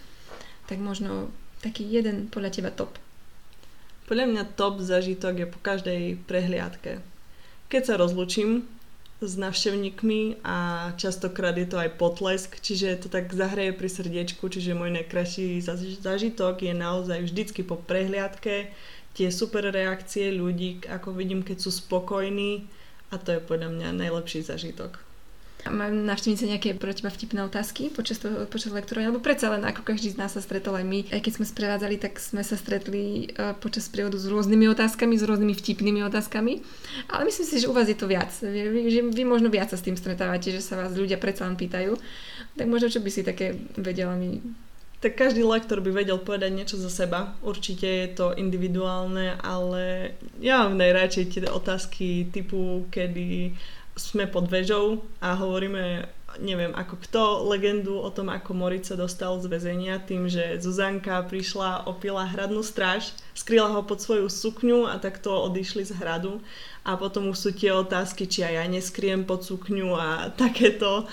tak 0.72 0.80
možno 0.80 1.28
taký 1.60 1.84
jeden 1.84 2.32
podľa 2.32 2.50
teba 2.56 2.72
top. 2.72 2.96
Podľa 4.08 4.26
mňa 4.32 4.44
top 4.56 4.80
zážitok 4.80 5.34
je 5.36 5.48
po 5.52 5.60
každej 5.60 6.02
prehliadke. 6.26 7.04
Keď 7.68 7.82
sa 7.84 8.00
rozlučím, 8.00 8.66
s 9.20 9.36
návštevníkmi 9.36 10.40
a 10.48 10.90
častokrát 10.96 11.52
je 11.60 11.68
to 11.68 11.76
aj 11.76 12.00
potlesk, 12.00 12.56
čiže 12.64 13.04
to 13.04 13.08
tak 13.12 13.36
zahreje 13.36 13.76
pri 13.76 13.90
srdiečku, 13.92 14.48
čiže 14.48 14.80
môj 14.80 14.96
najkrajší 14.96 15.60
zážitok 16.00 16.64
je 16.64 16.72
naozaj 16.72 17.28
vždycky 17.28 17.68
po 17.68 17.76
prehliadke, 17.76 18.72
tie 19.20 19.28
super 19.28 19.68
reakcie 19.68 20.32
ľudí, 20.32 20.88
ako 20.88 21.12
vidím, 21.12 21.44
keď 21.44 21.58
sú 21.60 21.72
spokojní 21.76 22.64
a 23.12 23.20
to 23.20 23.36
je 23.36 23.44
podľa 23.44 23.76
mňa 23.76 23.90
najlepší 24.08 24.48
zažitok. 24.48 25.09
Majú 25.68 25.92
navštívnice 26.08 26.48
nejaké 26.48 26.70
pro 26.80 26.96
teba 26.96 27.12
vtipné 27.12 27.44
otázky 27.44 27.92
počas, 27.92 28.24
toho, 28.24 28.48
počas 28.48 28.72
lektorovania? 28.72 29.12
Alebo 29.12 29.20
predsa 29.20 29.52
len 29.52 29.68
ako 29.68 29.84
každý 29.84 30.16
z 30.16 30.20
nás 30.20 30.32
sa 30.32 30.40
stretol 30.40 30.80
aj 30.80 30.86
my. 30.88 31.00
Aj 31.12 31.20
keď 31.20 31.34
sme 31.36 31.46
sprevádzali, 31.46 31.96
tak 32.00 32.16
sme 32.16 32.48
sa 32.48 32.56
stretli 32.56 33.28
uh, 33.36 33.52
počas 33.60 33.92
prievodu 33.92 34.16
s 34.16 34.24
rôznymi 34.32 34.72
otázkami, 34.72 35.20
s 35.20 35.28
rôznymi 35.28 35.54
vtipnými 35.60 36.00
otázkami. 36.08 36.64
Ale 37.12 37.28
myslím 37.28 37.48
si, 37.48 37.60
že 37.60 37.68
u 37.68 37.76
vás 37.76 37.92
je 37.92 38.00
to 38.00 38.08
viac. 38.08 38.32
Vy, 38.40 38.72
vy, 38.72 39.12
vy 39.12 39.24
možno 39.28 39.52
viac 39.52 39.68
sa 39.68 39.76
s 39.76 39.84
tým 39.84 40.00
stretávate, 40.00 40.56
že 40.56 40.64
sa 40.64 40.80
vás 40.80 40.96
ľudia 40.96 41.20
predsa 41.20 41.44
len 41.44 41.60
pýtajú. 41.60 42.00
Tak 42.56 42.66
možno, 42.66 42.88
čo 42.88 43.04
by 43.04 43.10
si 43.12 43.28
také 43.28 43.60
vedela 43.76 44.16
mi 44.16 44.40
tak 45.00 45.16
každý 45.16 45.48
lektor 45.48 45.80
by 45.80 45.96
vedel 45.96 46.20
povedať 46.20 46.52
niečo 46.52 46.76
za 46.76 46.92
seba. 46.92 47.32
Určite 47.40 47.88
je 47.88 48.08
to 48.12 48.36
individuálne, 48.36 49.40
ale 49.40 50.14
ja 50.44 50.68
mám 50.68 50.76
najradšej 50.76 51.26
tie 51.32 51.42
otázky 51.48 52.28
typu, 52.28 52.84
kedy 52.92 53.56
sme 54.00 54.26
pod 54.26 54.48
vežou 54.48 55.04
a 55.20 55.36
hovoríme 55.36 56.08
neviem 56.38 56.70
ako 56.78 56.96
kto, 57.02 57.24
legendu 57.50 57.98
o 57.98 58.10
tom, 58.14 58.30
ako 58.30 58.54
Moritz 58.54 58.94
sa 58.94 58.96
dostal 59.00 59.42
z 59.42 59.50
väzenia 59.50 59.98
tým, 59.98 60.30
že 60.30 60.62
Zuzanka 60.62 61.26
prišla, 61.26 61.90
opila 61.90 62.30
hradnú 62.30 62.62
stráž, 62.62 63.18
skryla 63.34 63.74
ho 63.74 63.82
pod 63.82 63.98
svoju 63.98 64.30
sukňu 64.30 64.86
a 64.86 65.02
takto 65.02 65.34
odišli 65.34 65.90
z 65.90 65.98
hradu. 65.98 66.38
A 66.86 66.96
potom 66.96 67.34
už 67.34 67.38
sú 67.38 67.50
tie 67.52 67.74
otázky, 67.74 68.30
či 68.30 68.46
aj 68.46 68.54
ja 68.56 68.66
neskriem 68.70 69.26
pod 69.26 69.42
sukňu 69.42 69.98
a 69.98 70.30
takéto. 70.42 71.10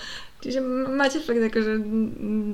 Čiže 0.47 0.63
máte 0.95 1.19
fakt 1.19 1.43
akože 1.43 1.73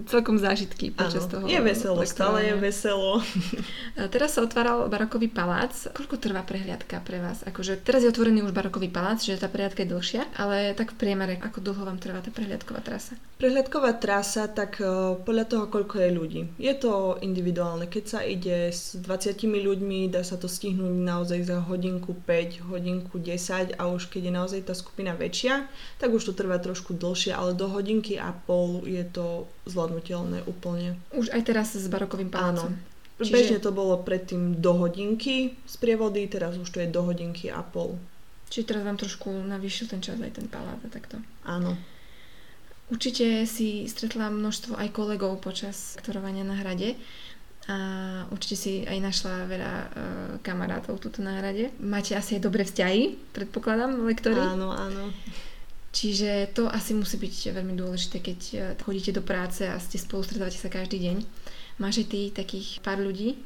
celkom 0.09 0.41
zážitky 0.41 0.89
počas 0.89 1.29
ano, 1.29 1.31
toho. 1.37 1.45
Je 1.45 1.61
veselo, 1.61 2.01
stále 2.09 2.49
je 2.49 2.55
veselo. 2.57 3.21
teraz 4.13 4.33
sa 4.33 4.41
otváral 4.41 4.89
barokový 4.89 5.29
palác. 5.29 5.93
Koľko 5.93 6.17
trvá 6.17 6.41
prehliadka 6.41 7.05
pre 7.05 7.21
vás? 7.21 7.45
Akože 7.45 7.77
teraz 7.85 8.01
je 8.01 8.09
otvorený 8.09 8.41
už 8.41 8.49
barokový 8.49 8.89
palác, 8.89 9.21
že 9.21 9.37
tá 9.37 9.45
prehliadka 9.45 9.85
je 9.85 9.93
dlhšia, 9.93 10.25
ale 10.41 10.73
tak 10.73 10.97
v 10.97 11.05
priemere, 11.05 11.37
ako 11.37 11.61
dlho 11.61 11.85
vám 11.85 12.01
trvá 12.01 12.17
tá 12.25 12.33
prehliadková 12.33 12.81
trasa? 12.81 13.13
Prehliadková 13.37 13.93
trasa, 14.01 14.49
tak 14.49 14.81
uh, 14.81 15.13
podľa 15.21 15.45
toho, 15.45 15.65
koľko 15.69 16.01
je 16.01 16.09
ľudí. 16.09 16.41
Je 16.57 16.73
to 16.73 17.21
individuálne. 17.21 17.85
Keď 17.85 18.03
sa 18.09 18.25
ide 18.25 18.73
s 18.73 18.97
20 18.97 19.37
ľuďmi, 19.37 20.09
dá 20.09 20.25
sa 20.25 20.41
to 20.41 20.49
stihnúť 20.49 20.97
naozaj 20.97 21.45
za 21.45 21.61
hodinku 21.61 22.17
5, 22.25 22.73
hodinku 22.73 23.21
10 23.21 23.77
a 23.77 23.83
už 23.85 24.09
keď 24.09 24.21
je 24.25 24.33
naozaj 24.33 24.61
tá 24.65 24.73
skupina 24.73 25.13
väčšia, 25.13 25.69
tak 26.01 26.09
už 26.09 26.25
to 26.25 26.33
trvá 26.33 26.57
trošku 26.57 26.97
dlhšie, 26.97 27.37
ale 27.37 27.53
do 27.53 27.69
hodinky 27.83 28.15
a 28.15 28.31
pol 28.31 28.87
je 28.87 29.03
to 29.03 29.51
zvládnutelné 29.67 30.47
úplne. 30.47 30.95
Už 31.11 31.35
aj 31.35 31.51
teraz 31.51 31.75
s 31.75 31.91
barokovým 31.91 32.31
palácom. 32.31 32.71
Áno. 32.71 32.91
Čiže... 33.19 33.35
Bežne 33.35 33.59
to 33.59 33.75
bolo 33.75 33.99
predtým 34.01 34.57
do 34.63 34.73
hodinky 34.79 35.59
z 35.67 35.75
prievody, 35.77 36.25
teraz 36.31 36.55
už 36.55 36.71
to 36.71 36.79
je 36.79 36.87
do 36.87 37.03
hodinky 37.03 37.51
a 37.51 37.61
pol. 37.61 37.99
Čiže 38.49 38.73
teraz 38.73 38.83
vám 38.87 38.97
trošku 38.97 39.29
navýšil 39.29 39.91
ten 39.91 40.01
čas 40.01 40.17
aj 40.17 40.39
ten 40.39 40.47
palác 40.47 40.79
a 40.81 40.89
takto. 40.89 41.19
Áno. 41.45 41.77
Určite 42.91 43.49
si 43.49 43.89
stretla 43.89 44.29
množstvo 44.29 44.77
aj 44.77 44.89
kolegov 44.93 45.39
počas 45.41 45.97
ktorovania 46.03 46.45
na 46.45 46.57
hrade 46.59 46.99
a 47.65 47.77
určite 48.27 48.57
si 48.59 48.73
aj 48.83 48.99
našla 48.99 49.35
veľa 49.47 49.73
uh, 49.73 49.87
kamarátov 50.43 50.99
tuto 50.99 51.23
na 51.23 51.39
hrade. 51.39 51.71
Máte 51.79 52.13
asi 52.13 52.37
aj 52.37 52.43
dobré 52.43 52.67
vzťahy, 52.67 53.31
predpokladám, 53.31 54.03
lektory? 54.03 54.37
Áno, 54.37 54.69
áno. 54.69 55.15
Čiže 55.93 56.57
to 56.57 56.65
asi 56.73 56.97
musí 56.97 57.21
byť 57.21 57.53
veľmi 57.53 57.77
dôležité, 57.77 58.17
keď 58.17 58.39
e, 58.49 58.55
chodíte 58.81 59.13
do 59.13 59.21
práce 59.21 59.61
a 59.61 59.77
ste 59.77 60.01
spolu, 60.01 60.25
stretávate 60.25 60.57
sa 60.57 60.73
každý 60.73 60.97
deň. 60.97 61.17
Máš 61.77 62.01
aj 62.01 62.07
ty 62.09 62.19
takých 62.33 62.81
pár 62.81 62.97
ľudí? 62.97 63.37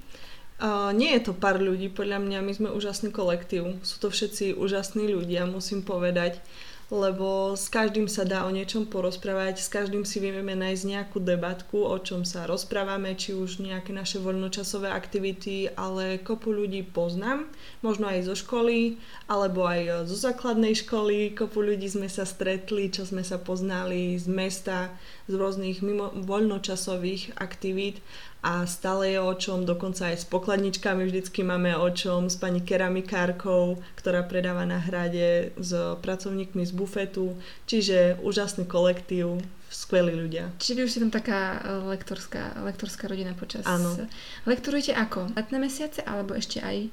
Uh, 0.58 0.90
nie 0.96 1.14
je 1.14 1.28
to 1.28 1.38
pár 1.38 1.62
ľudí, 1.62 1.92
podľa 1.92 2.18
mňa 2.24 2.40
my 2.42 2.54
sme 2.56 2.70
úžasný 2.74 3.14
kolektív. 3.14 3.78
Sú 3.84 4.02
to 4.02 4.10
všetci 4.10 4.58
úžasní 4.58 5.06
ľudia, 5.12 5.46
musím 5.46 5.84
povedať 5.86 6.42
lebo 6.88 7.52
s 7.60 7.68
každým 7.68 8.08
sa 8.08 8.24
dá 8.24 8.48
o 8.48 8.52
niečom 8.52 8.88
porozprávať, 8.88 9.60
s 9.60 9.68
každým 9.68 10.08
si 10.08 10.24
vieme 10.24 10.56
nájsť 10.56 10.84
nejakú 10.88 11.20
debatku, 11.20 11.84
o 11.84 12.00
čom 12.00 12.24
sa 12.24 12.48
rozprávame, 12.48 13.12
či 13.20 13.36
už 13.36 13.60
nejaké 13.60 13.92
naše 13.92 14.24
voľnočasové 14.24 14.88
aktivity, 14.88 15.68
ale 15.76 16.16
kopu 16.24 16.56
ľudí 16.56 16.88
poznám, 16.88 17.44
možno 17.84 18.08
aj 18.08 18.32
zo 18.32 18.36
školy, 18.40 18.96
alebo 19.28 19.68
aj 19.68 20.08
zo 20.08 20.16
základnej 20.16 20.80
školy, 20.80 21.36
kopu 21.36 21.60
ľudí 21.60 21.92
sme 21.92 22.08
sa 22.08 22.24
stretli, 22.24 22.88
čo 22.88 23.04
sme 23.04 23.22
sa 23.28 23.36
poznali 23.36 24.16
z 24.16 24.32
mesta, 24.32 24.96
z 25.28 25.36
rôznych 25.36 25.84
mimo 25.84 26.16
voľnočasových 26.16 27.36
aktivít 27.36 28.00
a 28.44 28.64
stále 28.70 29.18
je 29.18 29.20
o 29.20 29.34
čom, 29.34 29.66
dokonca 29.66 30.14
aj 30.14 30.22
s 30.22 30.26
pokladničkami 30.30 31.04
vždycky 31.10 31.42
máme 31.42 31.74
o 31.74 31.90
čom, 31.90 32.30
s 32.30 32.38
pani 32.38 32.62
keramikárkou, 32.62 33.82
ktorá 33.98 34.22
predáva 34.24 34.64
na 34.64 34.78
hrade, 34.78 35.52
s 35.58 35.74
pracovníkmi 36.06 36.64
z 36.64 36.72
bufetu, 36.72 37.34
čiže 37.66 38.22
úžasný 38.22 38.70
kolektív, 38.70 39.42
skvelí 39.68 40.16
ľudia. 40.16 40.54
Čiže 40.62 40.76
vy 40.78 40.82
už 40.86 40.92
si 40.92 41.02
tam 41.04 41.12
taká 41.12 41.60
e, 41.60 41.92
lektorská, 41.92 42.64
lektorská 42.64 43.12
rodina 43.12 43.36
počas... 43.36 43.68
Áno. 43.68 44.08
Lektorujete 44.48 44.96
ako? 44.96 45.34
Letné 45.36 45.58
mesiace 45.60 46.00
alebo 46.08 46.38
ešte 46.38 46.64
aj 46.64 46.88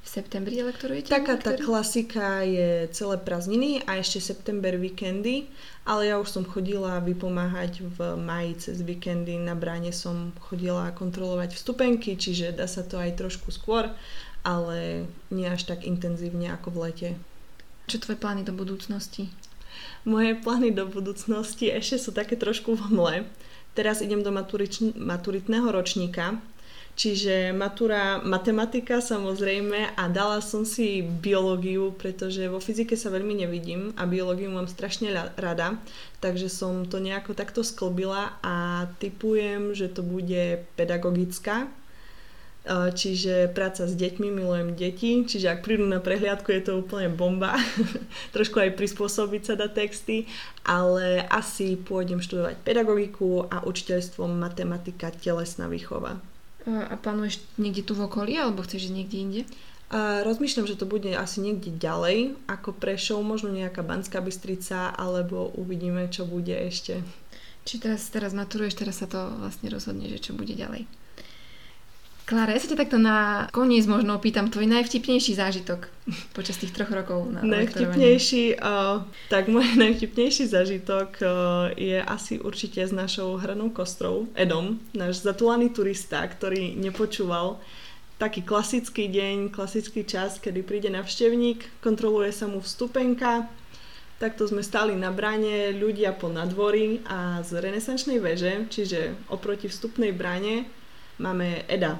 v 0.00 0.08
septembri 0.08 0.64
lektorujete? 0.64 1.12
Taká 1.12 1.36
tá 1.36 1.54
klasika 1.60 2.40
je 2.40 2.88
celé 2.90 3.20
prázdniny 3.20 3.84
a 3.84 4.00
ešte 4.00 4.18
september 4.20 4.74
víkendy, 4.80 5.46
ale 5.84 6.08
ja 6.08 6.16
už 6.16 6.28
som 6.32 6.44
chodila 6.48 6.98
vypomáhať 7.04 7.84
v 7.84 8.16
maji 8.16 8.52
cez 8.56 8.80
víkendy. 8.80 9.36
Na 9.36 9.52
bráne 9.52 9.92
som 9.92 10.32
chodila 10.40 10.88
kontrolovať 10.96 11.52
vstupenky, 11.52 12.16
čiže 12.16 12.56
dá 12.56 12.64
sa 12.64 12.80
to 12.80 12.96
aj 12.96 13.20
trošku 13.20 13.52
skôr, 13.52 13.92
ale 14.40 15.04
nie 15.28 15.44
až 15.44 15.68
tak 15.68 15.84
intenzívne 15.84 16.48
ako 16.56 16.68
v 16.72 16.78
lete. 16.88 17.08
Čo 17.86 18.00
tvoje 18.00 18.16
plány 18.16 18.42
do 18.46 18.56
budúcnosti? 18.56 19.28
Moje 20.08 20.32
plány 20.40 20.72
do 20.72 20.88
budúcnosti 20.88 21.68
ešte 21.68 22.00
sú 22.00 22.10
také 22.16 22.40
trošku 22.40 22.72
v 22.72 22.88
hmle. 22.88 23.16
Teraz 23.70 24.02
idem 24.02 24.24
do 24.26 24.34
maturitného 24.34 25.68
ročníka, 25.70 26.42
Čiže 27.00 27.56
matura 27.56 28.20
matematika 28.20 29.00
samozrejme 29.00 29.96
a 29.96 30.04
dala 30.12 30.44
som 30.44 30.68
si 30.68 31.00
biológiu, 31.00 31.96
pretože 31.96 32.44
vo 32.44 32.60
fyzike 32.60 32.92
sa 32.92 33.08
veľmi 33.08 33.40
nevidím 33.40 33.96
a 33.96 34.04
biológiu 34.04 34.52
mám 34.52 34.68
strašne 34.68 35.08
rada, 35.40 35.80
takže 36.20 36.52
som 36.52 36.84
to 36.84 37.00
nejako 37.00 37.32
takto 37.32 37.64
sklbila 37.64 38.36
a 38.44 38.84
typujem, 39.00 39.72
že 39.72 39.88
to 39.88 40.04
bude 40.04 40.60
pedagogická, 40.76 41.64
e, 41.64 41.68
čiže 42.92 43.48
práca 43.56 43.88
s 43.88 43.96
deťmi, 43.96 44.28
milujem 44.36 44.76
deti, 44.76 45.24
čiže 45.24 45.56
ak 45.56 45.64
prídu 45.64 45.88
na 45.88 46.04
prehliadku 46.04 46.52
je 46.52 46.68
to 46.68 46.84
úplne 46.84 47.08
bomba, 47.16 47.56
trošku 48.36 48.60
aj 48.60 48.76
prispôsobiť 48.76 49.42
sa 49.48 49.54
na 49.56 49.72
texty, 49.72 50.28
ale 50.68 51.24
asi 51.32 51.80
pôjdem 51.80 52.20
študovať 52.20 52.60
pedagogiku 52.60 53.48
a 53.48 53.64
učiteľstvo 53.64 54.28
matematika, 54.28 55.08
telesná 55.08 55.64
výchova. 55.64 56.20
A 56.70 56.94
plánuješ 56.94 57.42
niekde 57.58 57.82
tu 57.82 57.98
v 57.98 58.06
okolí, 58.06 58.38
alebo 58.38 58.62
chceš 58.62 58.90
ísť 58.90 58.96
niekde 58.96 59.18
inde? 59.18 59.42
A 59.90 60.22
rozmýšľam, 60.22 60.70
že 60.70 60.78
to 60.78 60.86
bude 60.86 61.10
asi 61.10 61.42
niekde 61.42 61.74
ďalej, 61.74 62.38
ako 62.46 62.78
Prešov, 62.78 63.26
možno 63.26 63.50
nejaká 63.50 63.82
Banská 63.82 64.22
Bystrica, 64.22 64.94
alebo 64.94 65.50
uvidíme, 65.58 66.06
čo 66.06 66.30
bude 66.30 66.54
ešte. 66.54 67.02
Či 67.66 67.82
teraz, 67.82 68.06
teraz 68.06 68.30
maturuješ, 68.30 68.78
teraz 68.78 69.02
sa 69.02 69.10
to 69.10 69.18
vlastne 69.42 69.66
rozhodne, 69.66 70.06
že 70.06 70.22
čo 70.22 70.32
bude 70.38 70.54
ďalej. 70.54 70.86
Klára, 72.30 72.54
ja 72.54 72.62
sa 72.62 72.70
ťa 72.70 72.86
takto 72.86 72.94
na 72.94 73.50
koniec 73.50 73.90
možno 73.90 74.14
opýtam 74.14 74.54
tvoj 74.54 74.70
najvtipnejší 74.70 75.34
zážitok 75.34 75.90
počas 76.30 76.62
tých 76.62 76.70
troch 76.70 76.86
rokov 76.86 77.26
na 77.26 77.42
Najvtipnejší, 77.42 78.54
uh, 78.54 79.02
tak 79.26 79.50
môj 79.50 79.74
najvtipnejší 79.82 80.46
zážitok 80.46 81.10
uh, 81.26 81.26
je 81.74 81.98
asi 81.98 82.38
určite 82.38 82.86
s 82.86 82.94
našou 82.94 83.34
hranou 83.34 83.74
kostrou, 83.74 84.30
Edom, 84.38 84.78
náš 84.94 85.26
zatulaný 85.26 85.74
turista, 85.74 86.22
ktorý 86.22 86.78
nepočúval 86.78 87.58
taký 88.22 88.46
klasický 88.46 89.10
deň, 89.10 89.50
klasický 89.50 90.06
čas, 90.06 90.38
kedy 90.38 90.62
príde 90.62 90.86
navštevník, 90.86 91.82
kontroluje 91.82 92.30
sa 92.30 92.46
mu 92.46 92.62
vstupenka, 92.62 93.50
Takto 94.20 94.44
sme 94.44 94.60
stali 94.60 94.92
na 95.00 95.08
brane, 95.08 95.72
ľudia 95.72 96.12
po 96.12 96.28
nadvorí 96.28 97.00
a 97.08 97.40
z 97.40 97.56
renesančnej 97.56 98.20
veže, 98.20 98.68
čiže 98.68 99.16
oproti 99.32 99.64
vstupnej 99.64 100.12
brane, 100.12 100.68
máme 101.16 101.64
Eda, 101.64 101.96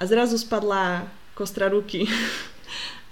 a 0.00 0.06
zrazu 0.08 0.40
spadla 0.40 1.04
kostra 1.36 1.68
ruky. 1.68 2.08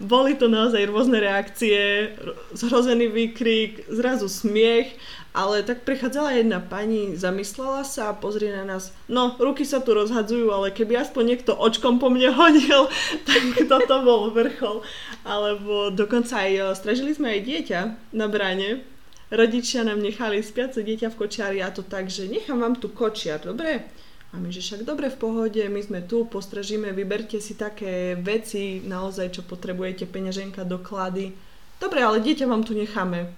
Boli 0.00 0.38
to 0.38 0.47
naozaj 0.47 0.87
rôzne 0.87 1.18
reakcie, 1.18 2.14
zhrozený 2.54 3.11
výkrik, 3.11 3.83
zrazu 3.90 4.30
smiech, 4.30 4.95
ale 5.35 5.66
tak 5.66 5.83
prechádzala 5.83 6.38
jedna 6.38 6.62
pani, 6.62 7.18
zamyslela 7.18 7.83
sa 7.83 8.14
a 8.14 8.16
pozrie 8.16 8.54
na 8.54 8.62
nás. 8.62 8.95
No, 9.11 9.35
ruky 9.42 9.66
sa 9.66 9.83
tu 9.83 9.99
rozhadzujú, 9.99 10.54
ale 10.54 10.71
keby 10.71 11.02
aspoň 11.02 11.35
niekto 11.35 11.52
očkom 11.59 11.99
po 11.99 12.14
mne 12.14 12.30
hodil, 12.30 12.87
tak 13.28 13.42
toto 13.66 14.07
bol 14.07 14.30
vrchol. 14.30 14.87
Alebo 15.26 15.90
dokonca 15.90 16.47
aj, 16.47 16.52
e, 16.54 16.62
stražili 16.78 17.12
sme 17.12 17.35
aj 17.35 17.40
dieťa 17.42 17.80
na 18.14 18.26
bráne. 18.30 18.87
Rodičia 19.35 19.83
nám 19.83 19.99
nechali 19.99 20.47
spiace 20.47 20.87
dieťa 20.87 21.11
v 21.11 21.18
kočiari 21.26 21.59
a 21.59 21.75
to 21.75 21.83
tak, 21.83 22.07
že 22.07 22.30
nechám 22.30 22.62
vám 22.62 22.78
tu 22.78 22.87
kočiar, 22.88 23.42
dobre? 23.42 23.83
A 24.32 24.37
my, 24.37 24.52
že 24.52 24.61
však 24.61 24.85
dobre 24.85 25.08
v 25.08 25.20
pohode, 25.20 25.62
my 25.64 25.80
sme 25.80 26.04
tu, 26.04 26.28
postražíme, 26.28 26.92
vyberte 26.92 27.40
si 27.40 27.56
také 27.56 28.12
veci, 28.12 28.85
naozaj, 28.85 29.40
čo 29.40 29.42
potrebujete, 29.42 30.04
peňaženka, 30.04 30.68
doklady. 30.68 31.32
dobre, 31.80 32.04
ale 32.04 32.20
dieťa 32.20 32.44
vám 32.44 32.61
tu 32.61 32.76
necháme. 32.76 33.32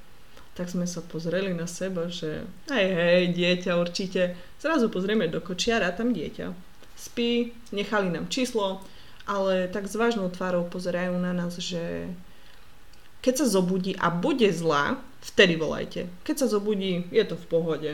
Tak 0.59 0.67
sme 0.67 0.91
sa 0.91 0.99
pozreli 0.99 1.55
na 1.55 1.71
seba, 1.71 2.11
že 2.11 2.43
hej, 2.75 2.89
hej, 2.91 3.23
dieťa 3.39 3.79
určite. 3.79 4.35
Zrazu 4.59 4.91
pozrieme 4.91 5.31
do 5.31 5.39
kočiara, 5.39 5.95
tam 5.95 6.11
dieťa. 6.11 6.51
Spí, 6.99 7.55
nechali 7.71 8.11
nám 8.11 8.27
číslo, 8.27 8.83
ale 9.31 9.71
tak 9.71 9.87
s 9.87 9.95
vážnou 9.95 10.27
tvárou 10.27 10.67
pozerajú 10.67 11.15
na 11.23 11.31
nás, 11.31 11.55
že 11.63 12.11
keď 13.23 13.47
sa 13.47 13.47
zobudí 13.47 13.95
a 13.95 14.11
bude 14.11 14.51
zlá, 14.51 14.99
vtedy 15.23 15.55
volajte. 15.55 16.11
Keď 16.27 16.35
sa 16.35 16.47
zobudí, 16.51 17.07
je 17.15 17.25
to 17.25 17.39
v 17.39 17.47
pohode. 17.47 17.91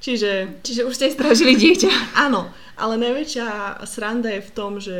Čiže... 0.00 0.62
Čiže 0.62 0.86
už 0.86 0.94
ste 0.94 1.14
stražili 1.14 1.56
dieťa. 1.56 2.18
Áno, 2.20 2.52
ale 2.76 3.00
najväčšia 3.00 3.80
sranda 3.88 4.28
je 4.36 4.44
v 4.44 4.54
tom, 4.54 4.72
že 4.76 4.98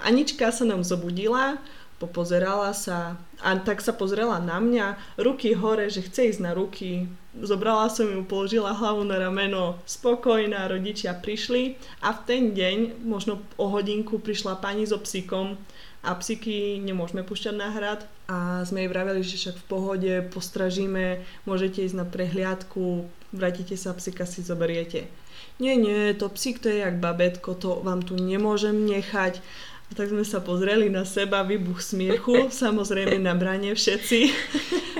Anička 0.00 0.48
sa 0.48 0.64
nám 0.64 0.80
zobudila, 0.80 1.60
popozerala 1.98 2.72
sa 2.72 3.18
a 3.42 3.54
tak 3.58 3.82
sa 3.82 3.92
pozrela 3.94 4.38
na 4.38 4.58
mňa, 4.58 5.18
ruky 5.18 5.54
hore, 5.54 5.90
že 5.90 6.02
chce 6.02 6.34
ísť 6.34 6.40
na 6.42 6.54
ruky. 6.54 7.06
Zobrala 7.38 7.86
som 7.86 8.10
ju, 8.10 8.22
položila 8.26 8.74
hlavu 8.74 9.06
na 9.06 9.18
rameno, 9.18 9.78
spokojná, 9.86 10.66
rodičia 10.66 11.14
prišli 11.14 11.78
a 12.02 12.14
v 12.14 12.20
ten 12.26 12.42
deň, 12.54 13.04
možno 13.06 13.38
o 13.60 13.70
hodinku, 13.70 14.18
prišla 14.18 14.58
pani 14.58 14.86
so 14.86 14.98
psíkom 14.98 15.54
a 16.02 16.14
psíky 16.18 16.78
nemôžeme 16.82 17.22
púšťať 17.22 17.54
na 17.54 17.68
hrad 17.70 18.00
a 18.30 18.62
sme 18.66 18.86
jej 18.86 18.90
vraveli, 18.90 19.20
že 19.22 19.38
však 19.38 19.56
v 19.58 19.68
pohode 19.70 20.14
postražíme, 20.34 21.22
môžete 21.46 21.82
ísť 21.86 21.96
na 21.98 22.06
prehliadku, 22.06 23.06
vrátite 23.32 23.76
sa, 23.76 23.92
psíka 23.94 24.24
si 24.24 24.40
zoberiete. 24.40 25.08
Nie, 25.58 25.74
nie, 25.74 26.14
to 26.14 26.30
psík 26.30 26.62
to 26.62 26.70
je 26.70 26.86
jak 26.86 27.02
babetko, 27.02 27.54
to 27.54 27.82
vám 27.82 28.02
tu 28.02 28.14
nemôžem 28.14 28.86
nechať. 28.86 29.42
A 29.88 29.96
tak 29.96 30.12
sme 30.12 30.20
sa 30.20 30.44
pozreli 30.44 30.92
na 30.92 31.08
seba, 31.08 31.40
vybuch 31.40 31.80
smiechu, 31.80 32.48
samozrejme 32.62 33.16
na 33.18 33.32
brane 33.32 33.72
všetci. 33.72 34.18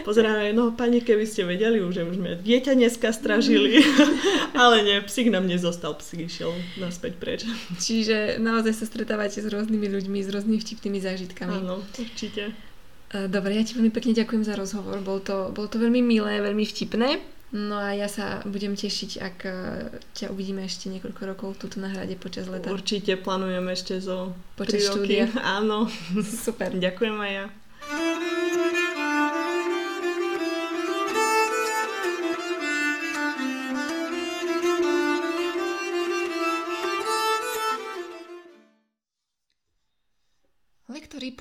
Pozeráme, 0.08 0.56
no 0.56 0.72
pani, 0.72 1.04
keby 1.04 1.28
ste 1.28 1.44
vedeli, 1.44 1.84
už, 1.84 2.00
už 2.08 2.16
sme 2.16 2.40
dieťa 2.40 2.72
dneska 2.72 3.12
stražili. 3.12 3.84
Ale 4.56 4.80
nie, 4.80 5.04
psík 5.04 5.28
nám 5.28 5.44
nezostal, 5.44 5.92
psík 6.00 6.32
išiel 6.32 6.56
naspäť 6.80 7.20
preč. 7.20 7.40
Čiže 7.76 8.40
naozaj 8.40 8.72
sa 8.72 8.84
stretávate 8.88 9.44
s 9.44 9.46
rôznymi 9.46 9.86
ľuďmi, 9.92 10.18
s 10.24 10.28
rôznymi 10.32 10.58
vtipnými 10.64 10.98
zážitkami. 11.04 11.60
Áno, 11.60 11.84
určite. 11.84 12.56
Dobre, 13.12 13.56
ja 13.56 13.64
ti 13.64 13.76
veľmi 13.76 13.92
pekne 13.92 14.16
ďakujem 14.16 14.44
za 14.44 14.56
rozhovor. 14.56 15.00
Bol 15.04 15.20
to, 15.20 15.52
bol 15.52 15.68
to 15.68 15.76
veľmi 15.76 16.00
milé, 16.00 16.40
veľmi 16.40 16.64
vtipné. 16.64 17.37
No 17.48 17.80
a 17.80 17.96
ja 17.96 18.12
sa 18.12 18.44
budem 18.44 18.76
tešiť, 18.76 19.10
ak 19.24 19.36
e, 19.48 19.52
ťa 20.12 20.28
uvidíme 20.28 20.60
ešte 20.68 20.92
niekoľko 20.92 21.22
rokov 21.24 21.48
tu 21.56 21.72
na 21.80 21.88
hrade 21.88 22.12
počas 22.20 22.44
leta. 22.44 22.68
Určite 22.68 23.16
plánujeme 23.16 23.72
ešte 23.72 23.96
zo 24.04 24.36
počas 24.52 24.84
štúdia. 24.84 25.32
Áno. 25.56 25.88
Super. 26.20 26.76
Ďakujem 26.76 27.16
aj 27.16 27.32
ja. 27.32 27.46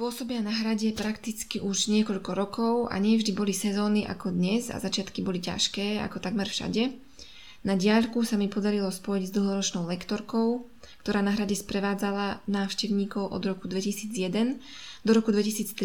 Pôsobia 0.08 0.40
na 0.40 0.56
hrade 0.56 0.88
prakticky 0.96 1.60
už 1.60 1.92
niekoľko 1.92 2.32
rokov 2.32 2.74
a 2.88 2.96
nie 2.96 3.20
vždy 3.20 3.36
boli 3.36 3.52
sezóny 3.52 4.08
ako 4.08 4.32
dnes 4.32 4.72
a 4.72 4.80
začiatky 4.80 5.20
boli 5.20 5.44
ťažké, 5.44 6.00
ako 6.00 6.24
takmer 6.24 6.48
všade. 6.48 6.96
Na 7.68 7.76
diaľku 7.76 8.24
sa 8.24 8.40
mi 8.40 8.48
podarilo 8.48 8.88
spojiť 8.88 9.28
s 9.28 9.36
dlhoročnou 9.36 9.84
lektorkou, 9.84 10.64
ktorá 11.04 11.20
na 11.20 11.36
hrade 11.36 11.60
sprevádzala 11.60 12.40
návštevníkov 12.48 13.36
od 13.36 13.42
roku 13.52 13.68
2001 13.68 14.64
do 15.04 15.12
roku 15.12 15.36
2013. 15.36 15.76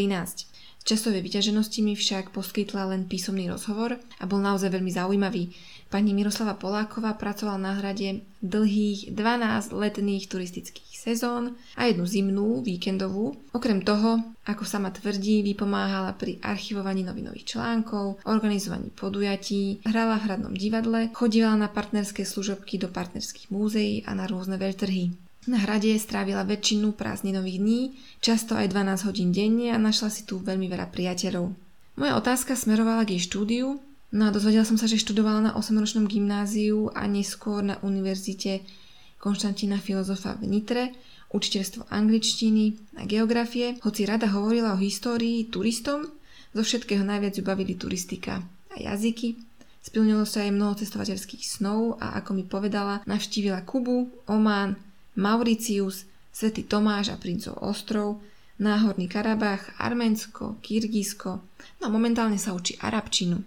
Časovej 0.82 1.22
vyťaženosti 1.22 1.78
mi 1.80 1.94
však 1.94 2.34
poskytla 2.34 2.90
len 2.90 3.06
písomný 3.06 3.46
rozhovor 3.46 4.02
a 4.18 4.24
bol 4.26 4.42
naozaj 4.42 4.74
veľmi 4.74 4.90
zaujímavý. 4.90 5.54
Pani 5.86 6.10
Miroslava 6.10 6.58
Poláková 6.58 7.14
pracovala 7.14 7.60
na 7.60 7.72
hrade 7.78 8.26
dlhých 8.42 9.14
12 9.14 9.70
letných 9.70 10.26
turistických 10.26 10.92
sezón 10.98 11.54
a 11.78 11.86
jednu 11.86 12.02
zimnú, 12.02 12.66
víkendovú. 12.66 13.38
Okrem 13.54 13.84
toho, 13.84 14.34
ako 14.42 14.66
sama 14.66 14.90
tvrdí, 14.90 15.46
vypomáhala 15.46 16.18
pri 16.18 16.42
archivovaní 16.42 17.06
novinových 17.06 17.54
článkov, 17.54 18.18
organizovaní 18.26 18.90
podujatí, 18.90 19.86
hrala 19.86 20.18
v 20.18 20.24
hradnom 20.26 20.54
divadle, 20.56 21.14
chodila 21.14 21.54
na 21.54 21.70
partnerské 21.70 22.26
služobky 22.26 22.82
do 22.82 22.90
partnerských 22.90 23.54
múzeí 23.54 24.02
a 24.02 24.18
na 24.18 24.26
rôzne 24.26 24.58
veľtrhy. 24.58 25.21
Na 25.42 25.58
hrade 25.58 25.90
strávila 25.98 26.46
väčšinu 26.46 26.94
prázdninových 26.94 27.58
dní, 27.58 27.80
často 28.22 28.54
aj 28.54 28.70
12 28.70 29.10
hodín 29.10 29.34
denne 29.34 29.74
a 29.74 29.78
našla 29.78 30.06
si 30.06 30.22
tu 30.22 30.38
veľmi 30.38 30.70
veľa 30.70 30.86
priateľov. 30.94 31.50
Moja 31.98 32.14
otázka 32.14 32.54
smerovala 32.54 33.02
k 33.02 33.18
jej 33.18 33.26
štúdiu, 33.26 33.82
no 34.14 34.22
a 34.22 34.30
dozvedela 34.30 34.62
som 34.62 34.78
sa, 34.78 34.86
že 34.86 35.02
študovala 35.02 35.50
na 35.50 35.52
8-ročnom 35.58 36.06
gymnáziu 36.06 36.94
a 36.94 37.10
neskôr 37.10 37.58
na 37.66 37.74
univerzite 37.82 38.62
Konštantína 39.18 39.82
filozofa 39.82 40.38
v 40.38 40.46
Nitre, 40.46 40.84
učiteľstvo 41.34 41.90
angličtiny 41.90 42.98
a 42.98 43.06
geografie, 43.06 43.82
hoci 43.82 44.06
rada 44.06 44.30
hovorila 44.30 44.74
o 44.74 44.82
histórii 44.82 45.50
turistom, 45.50 46.06
zo 46.54 46.62
všetkého 46.62 47.02
najviac 47.02 47.34
ju 47.34 47.42
bavili 47.42 47.74
turistika 47.74 48.46
a 48.70 48.76
jazyky. 48.78 49.38
Splnilo 49.82 50.22
sa 50.22 50.46
jej 50.46 50.54
mnoho 50.54 50.78
cestovateľských 50.78 51.42
snov 51.42 51.98
a 51.98 52.14
ako 52.22 52.30
mi 52.38 52.44
povedala, 52.46 53.02
navštívila 53.10 53.66
Kubu, 53.66 54.06
Omán, 54.30 54.91
Mauricius, 55.16 56.08
Svetý 56.32 56.64
Tomáš 56.64 57.12
a 57.12 57.20
Princov 57.20 57.60
ostrov, 57.60 58.24
Náhorný 58.62 59.10
Karabach, 59.10 59.74
Arménsko, 59.76 60.60
Kyrgyzsko, 60.62 61.30
no 61.80 61.84
a 61.84 61.90
momentálne 61.90 62.38
sa 62.38 62.54
učí 62.54 62.78
arabčinu. 62.78 63.42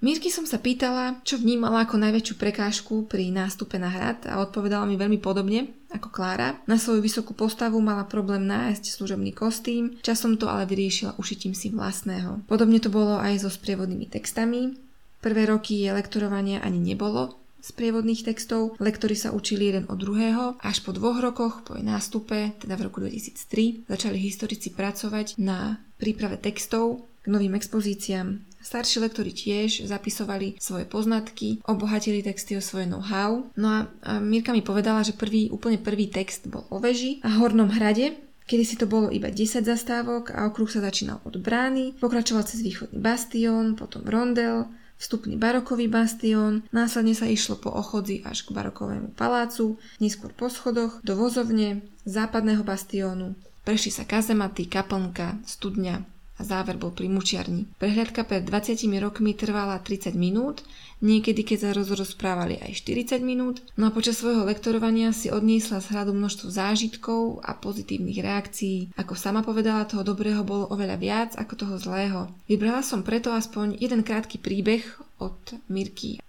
Mírky 0.00 0.32
som 0.32 0.48
sa 0.48 0.56
pýtala, 0.56 1.20
čo 1.28 1.36
vnímala 1.36 1.84
ako 1.84 2.00
najväčšiu 2.00 2.34
prekážku 2.40 3.04
pri 3.04 3.28
nástupe 3.28 3.76
na 3.76 3.92
hrad 3.92 4.24
a 4.24 4.40
odpovedala 4.40 4.88
mi 4.88 4.96
veľmi 4.96 5.20
podobne 5.20 5.68
ako 5.92 6.08
Klára. 6.08 6.56
Na 6.64 6.80
svoju 6.80 7.04
vysokú 7.04 7.36
postavu 7.36 7.76
mala 7.84 8.08
problém 8.08 8.48
nájsť 8.48 8.96
služobný 8.96 9.36
kostým, 9.36 10.00
časom 10.00 10.40
to 10.40 10.48
ale 10.48 10.64
vyriešila 10.64 11.20
ušitím 11.20 11.52
si 11.52 11.68
vlastného. 11.68 12.48
Podobne 12.48 12.80
to 12.80 12.88
bolo 12.88 13.20
aj 13.20 13.44
so 13.44 13.52
sprievodnými 13.52 14.08
textami. 14.08 14.72
Prvé 15.20 15.44
roky 15.44 15.84
je 15.84 15.92
lektorovania 15.92 16.64
ani 16.64 16.80
nebolo, 16.80 17.36
z 17.60 17.70
prievodných 17.76 18.24
textov. 18.24 18.76
Lektori 18.80 19.14
sa 19.14 19.30
učili 19.30 19.70
jeden 19.72 19.84
od 19.88 20.00
druhého. 20.00 20.58
Až 20.60 20.82
po 20.84 20.90
dvoch 20.90 21.20
rokoch, 21.20 21.62
po 21.62 21.76
jej 21.76 21.84
nástupe, 21.84 22.56
teda 22.58 22.74
v 22.76 22.84
roku 22.88 23.04
2003, 23.04 23.88
začali 23.88 24.16
historici 24.18 24.72
pracovať 24.72 25.36
na 25.40 25.80
príprave 26.00 26.40
textov 26.40 27.06
k 27.20 27.26
novým 27.28 27.52
expozíciám. 27.54 28.40
Starší 28.60 29.00
lektori 29.00 29.32
tiež 29.32 29.88
zapisovali 29.88 30.60
svoje 30.60 30.84
poznatky, 30.84 31.64
obohatili 31.64 32.20
texty 32.20 32.56
o 32.56 32.62
svoje 32.64 32.84
know-how. 32.84 33.48
No 33.56 33.68
a, 33.68 33.80
Mirka 34.20 34.52
mi 34.52 34.60
povedala, 34.60 35.00
že 35.00 35.16
prvý, 35.16 35.48
úplne 35.48 35.80
prvý 35.80 36.12
text 36.12 36.44
bol 36.48 36.68
o 36.68 36.76
veži 36.76 37.24
a 37.24 37.40
hornom 37.40 37.72
hrade, 37.72 38.20
kedy 38.44 38.64
si 38.66 38.76
to 38.76 38.84
bolo 38.84 39.08
iba 39.08 39.32
10 39.32 39.64
zastávok 39.64 40.36
a 40.36 40.44
okruh 40.50 40.68
sa 40.68 40.84
začínal 40.84 41.24
od 41.24 41.40
brány, 41.40 41.96
pokračoval 42.02 42.44
cez 42.44 42.60
východný 42.60 43.00
bastión, 43.00 43.80
potom 43.80 44.04
rondel, 44.04 44.68
vstupný 45.00 45.40
barokový 45.40 45.88
bastión, 45.88 46.60
následne 46.70 47.16
sa 47.16 47.24
išlo 47.24 47.56
po 47.56 47.72
ochodzi 47.72 48.20
až 48.20 48.44
k 48.44 48.52
barokovému 48.52 49.16
palácu, 49.16 49.80
neskôr 49.96 50.30
po 50.36 50.52
schodoch 50.52 51.00
do 51.00 51.16
vozovne, 51.16 51.80
západného 52.04 52.60
bastiónu, 52.60 53.32
prešli 53.64 53.90
sa 53.90 54.04
kazematy, 54.04 54.68
kaplnka, 54.68 55.40
studňa, 55.48 56.04
a 56.40 56.42
záver 56.42 56.80
bol 56.80 56.96
pri 56.96 57.12
mučiarni. 57.12 57.68
Prehľadka 57.76 58.24
pred 58.24 58.40
20 58.48 58.88
rokmi 58.96 59.36
trvala 59.36 59.76
30 59.84 60.16
minút, 60.16 60.64
niekedy 61.04 61.44
keď 61.44 61.58
sa 61.58 61.70
rozprávali 61.74 62.60
aj 62.60 62.80
40 62.84 63.20
minút, 63.20 63.60
no 63.76 63.88
a 63.88 63.94
počas 63.94 64.20
svojho 64.20 64.46
lektorovania 64.46 65.12
si 65.12 65.28
odniesla 65.28 65.84
z 65.84 65.90
hradu 65.92 66.16
množstvo 66.16 66.48
zážitkov 66.48 67.44
a 67.44 67.56
pozitívnych 67.56 68.20
reakcií. 68.20 68.94
Ako 68.96 69.18
sama 69.18 69.44
povedala, 69.44 69.88
toho 69.88 70.06
dobrého 70.06 70.40
bolo 70.46 70.68
oveľa 70.70 70.96
viac 70.96 71.30
ako 71.36 71.52
toho 71.56 71.76
zlého. 71.80 72.20
Vybrala 72.48 72.80
som 72.80 73.04
preto 73.04 73.32
aspoň 73.32 73.80
jeden 73.80 74.06
krátky 74.06 74.40
príbeh 74.40 74.84
od 75.20 75.36
Mirky 75.68 76.20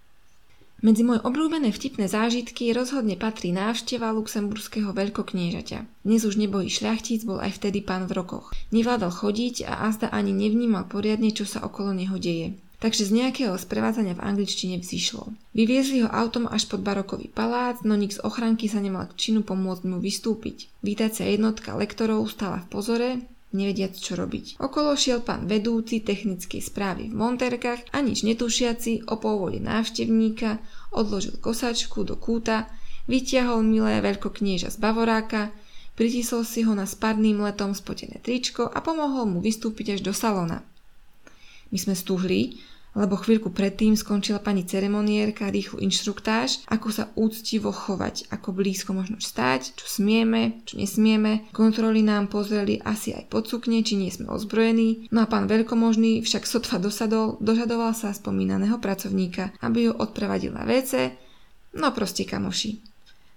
medzi 0.82 1.06
moje 1.06 1.22
obľúbené 1.22 1.70
vtipné 1.70 2.10
zážitky 2.10 2.74
rozhodne 2.74 3.14
patrí 3.14 3.54
návšteva 3.54 4.10
luxemburského 4.10 4.90
veľkokniežaťa. 4.90 6.02
Dnes 6.02 6.26
už 6.26 6.34
nebohý 6.34 6.66
šľachtic 6.66 7.22
bol 7.22 7.38
aj 7.38 7.62
vtedy 7.62 7.86
pán 7.86 8.10
v 8.10 8.18
rokoch. 8.18 8.50
Nevládal 8.74 9.14
chodiť 9.14 9.62
a 9.70 9.86
azda 9.86 10.10
ani 10.10 10.34
nevnímal 10.34 10.90
poriadne, 10.90 11.30
čo 11.30 11.46
sa 11.46 11.62
okolo 11.62 11.94
neho 11.94 12.18
deje. 12.18 12.58
Takže 12.82 13.06
z 13.06 13.14
nejakého 13.14 13.54
sprevádzania 13.54 14.18
v 14.18 14.26
angličtine 14.26 14.82
vzýšlo. 14.82 15.30
Vyviezli 15.54 16.02
ho 16.02 16.10
autom 16.10 16.50
až 16.50 16.66
pod 16.66 16.82
barokový 16.82 17.30
palác, 17.30 17.86
no 17.86 17.94
nik 17.94 18.10
z 18.10 18.18
ochranky 18.26 18.66
sa 18.66 18.82
nemal 18.82 19.06
k 19.06 19.14
činu 19.14 19.46
pomôcť 19.46 19.86
mu 19.86 20.02
vystúpiť. 20.02 20.66
Vítacia 20.82 21.30
jednotka 21.30 21.78
lektorov 21.78 22.26
stála 22.26 22.66
v 22.66 22.70
pozore, 22.74 23.10
nevediac 23.54 23.94
čo 23.94 24.18
robiť. 24.18 24.58
Okolo 24.58 24.98
šiel 24.98 25.22
pán 25.22 25.46
vedúci 25.46 26.02
technickej 26.02 26.58
správy 26.58 27.06
v 27.06 27.14
monterkách 27.14 27.94
a 27.94 28.02
nič 28.02 28.26
netušiaci 28.26 29.06
o 29.06 29.14
pôvode 29.14 29.62
návštevníka, 29.62 30.58
odložil 30.90 31.38
kosačku 31.38 32.02
do 32.02 32.18
kúta, 32.18 32.66
vytiahol 33.06 33.62
milé 33.62 34.02
veľkoknieža 34.02 34.74
z 34.74 34.78
bavoráka, 34.82 35.54
pritisol 35.94 36.42
si 36.42 36.66
ho 36.66 36.74
na 36.74 36.88
spadným 36.88 37.46
letom 37.46 37.78
spotené 37.78 38.18
tričko 38.18 38.66
a 38.66 38.82
pomohol 38.82 39.28
mu 39.30 39.38
vystúpiť 39.38 39.94
až 39.94 40.00
do 40.02 40.10
salona. 40.10 40.66
My 41.72 41.78
sme 41.80 41.96
stuhli, 41.96 42.60
lebo 42.92 43.16
chvíľku 43.16 43.48
predtým 43.48 43.96
skončila 43.96 44.36
pani 44.36 44.68
ceremoniérka 44.68 45.48
rýchlu 45.48 45.80
inštruktáž, 45.80 46.68
ako 46.68 46.88
sa 46.92 47.08
úctivo 47.16 47.72
chovať, 47.72 48.28
ako 48.28 48.52
blízko 48.52 48.92
možno 48.92 49.16
stáť, 49.16 49.72
čo 49.80 49.86
smieme, 49.88 50.60
čo 50.68 50.76
nesmieme. 50.76 51.48
Kontroly 51.56 52.04
nám 52.04 52.28
pozreli 52.28 52.76
asi 52.84 53.16
aj 53.16 53.32
pod 53.32 53.48
sukne, 53.48 53.80
či 53.80 53.96
nie 53.96 54.12
sme 54.12 54.28
ozbrojení. 54.28 55.08
No 55.08 55.24
a 55.24 55.30
pán 55.30 55.48
veľkomožný 55.48 56.20
však 56.20 56.44
sotva 56.44 56.76
dosadol, 56.76 57.40
dožadoval 57.40 57.96
sa 57.96 58.12
spomínaného 58.12 58.76
pracovníka, 58.76 59.56
aby 59.64 59.88
ju 59.88 59.92
odprevadil 59.96 60.52
na 60.52 60.68
WC, 60.68 61.16
no 61.80 61.96
proste 61.96 62.28
kamoši. 62.28 62.91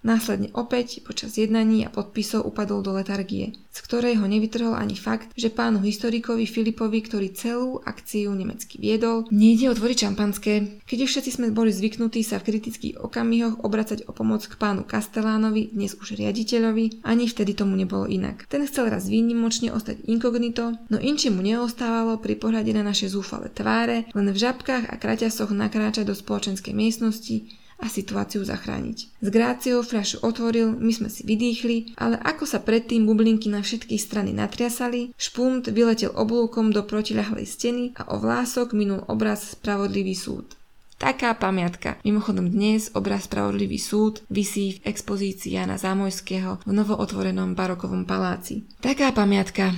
Následne 0.06 0.54
opäť 0.54 1.02
počas 1.02 1.34
jednaní 1.34 1.82
a 1.82 1.90
podpisov 1.90 2.46
upadol 2.46 2.86
do 2.86 2.94
letargie, 2.94 3.58
z 3.74 3.80
ktorej 3.82 4.22
ho 4.22 4.30
nevytrhol 4.30 4.78
ani 4.78 4.94
fakt, 4.94 5.34
že 5.34 5.50
pánu 5.50 5.82
historikovi 5.82 6.46
Filipovi, 6.46 7.02
ktorý 7.02 7.34
celú 7.34 7.82
akciu 7.82 8.30
nemecky 8.38 8.78
viedol, 8.78 9.26
nejde 9.34 9.74
otvoriť 9.74 9.98
šampanské. 10.06 10.54
Keď 10.86 11.00
všetci 11.10 11.42
sme 11.42 11.50
boli 11.50 11.74
zvyknutí 11.74 12.22
sa 12.22 12.38
v 12.38 12.54
kritických 12.54 13.02
okamihoch 13.02 13.66
obracať 13.66 14.06
o 14.06 14.14
pomoc 14.14 14.46
k 14.46 14.54
pánu 14.62 14.86
Kastelánovi, 14.86 15.74
dnes 15.74 15.98
už 15.98 16.22
riaditeľovi, 16.22 17.02
ani 17.02 17.26
vtedy 17.26 17.58
tomu 17.58 17.74
nebolo 17.74 18.06
inak. 18.06 18.46
Ten 18.46 18.62
chcel 18.70 18.94
raz 18.94 19.10
výnimočne 19.10 19.74
ostať 19.74 20.06
inkognito, 20.06 20.78
no 20.94 21.02
inči 21.02 21.34
mu 21.34 21.42
neostávalo 21.42 22.22
pri 22.22 22.38
pohľade 22.38 22.70
na 22.78 22.86
naše 22.86 23.10
zúfale 23.10 23.50
tváre, 23.50 24.06
len 24.14 24.28
v 24.30 24.38
žabkách 24.38 24.86
a 24.86 25.02
kraťasoch 25.02 25.50
nakráčať 25.50 26.06
do 26.06 26.14
spoločenskej 26.14 26.78
miestnosti, 26.78 27.65
a 27.86 27.88
situáciu 27.88 28.42
zachrániť. 28.42 28.98
S 29.22 29.28
Gráciou 29.30 29.86
fľašu 29.86 30.26
otvoril, 30.26 30.74
my 30.74 30.90
sme 30.90 31.14
si 31.14 31.22
vydýchli, 31.22 31.94
ale 32.02 32.18
ako 32.18 32.50
sa 32.50 32.58
predtým 32.58 33.06
bublinky 33.06 33.54
na 33.54 33.62
všetky 33.62 34.02
strany 34.02 34.34
natriasali, 34.34 35.14
špunt 35.14 35.70
vyletel 35.70 36.10
oblúkom 36.10 36.74
do 36.74 36.82
protiľahlej 36.82 37.46
steny 37.46 37.84
a 38.02 38.10
o 38.10 38.18
vlások 38.18 38.74
minul 38.74 39.06
obraz 39.06 39.54
Spravodlivý 39.54 40.18
súd. 40.18 40.58
Taká 40.96 41.36
pamiatka. 41.36 42.00
Mimochodom 42.08 42.50
dnes 42.50 42.90
obraz 42.96 43.28
Spravodlivý 43.30 43.78
súd 43.78 44.24
visí 44.32 44.80
v 44.80 44.90
expozícii 44.90 45.54
Jana 45.54 45.76
Zámojského 45.76 46.64
v 46.64 46.72
novootvorenom 46.72 47.54
barokovom 47.54 48.08
paláci. 48.08 48.64
Taká 48.80 49.12
pamiatka. 49.12 49.76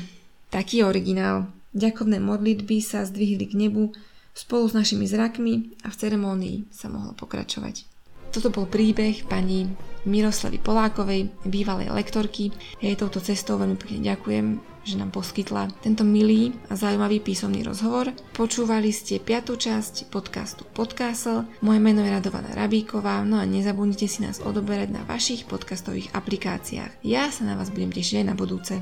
Taký 0.53 0.85
originál. 0.85 1.49
Ďakovné 1.73 2.21
modlitby 2.21 2.79
sa 2.79 3.01
zdvihli 3.03 3.49
k 3.49 3.57
nebu 3.57 3.91
spolu 4.37 4.69
s 4.69 4.77
našimi 4.77 5.09
zrakmi 5.09 5.73
a 5.81 5.89
v 5.89 5.97
ceremónii 5.97 6.69
sa 6.69 6.93
mohlo 6.93 7.17
pokračovať. 7.17 7.96
Toto 8.37 8.53
bol 8.53 8.69
príbeh 8.69 9.25
pani 9.25 9.65
Miroslavy 10.05 10.61
Polákovej, 10.61 11.25
bývalej 11.41 11.89
lektorky. 11.89 12.53
Jej 12.77 12.93
touto 12.93 13.17
cestou 13.17 13.57
veľmi 13.57 13.81
pekne 13.81 14.13
ďakujem, 14.13 14.45
že 14.85 14.93
nám 14.93 15.09
poskytla 15.09 15.73
tento 15.81 16.05
milý 16.05 16.53
a 16.69 16.77
zaujímavý 16.77 17.17
písomný 17.17 17.65
rozhovor. 17.65 18.13
Počúvali 18.37 18.93
ste 18.93 19.17
piatú 19.17 19.57
časť 19.57 20.13
podcastu 20.13 20.69
Podcastle. 20.69 21.49
Moje 21.65 21.81
meno 21.81 22.05
je 22.05 22.13
Radovaná 22.13 22.53
Rabíková, 22.53 23.25
no 23.25 23.41
a 23.41 23.49
nezabudnite 23.49 24.05
si 24.05 24.21
nás 24.21 24.37
odoberať 24.37 24.93
na 24.93 25.01
vašich 25.09 25.49
podcastových 25.49 26.13
aplikáciách. 26.13 27.01
Ja 27.01 27.33
sa 27.33 27.41
na 27.41 27.57
vás 27.57 27.73
budem 27.73 27.89
tešiť 27.89 28.21
aj 28.21 28.25
na 28.29 28.37
budúce. 28.37 28.77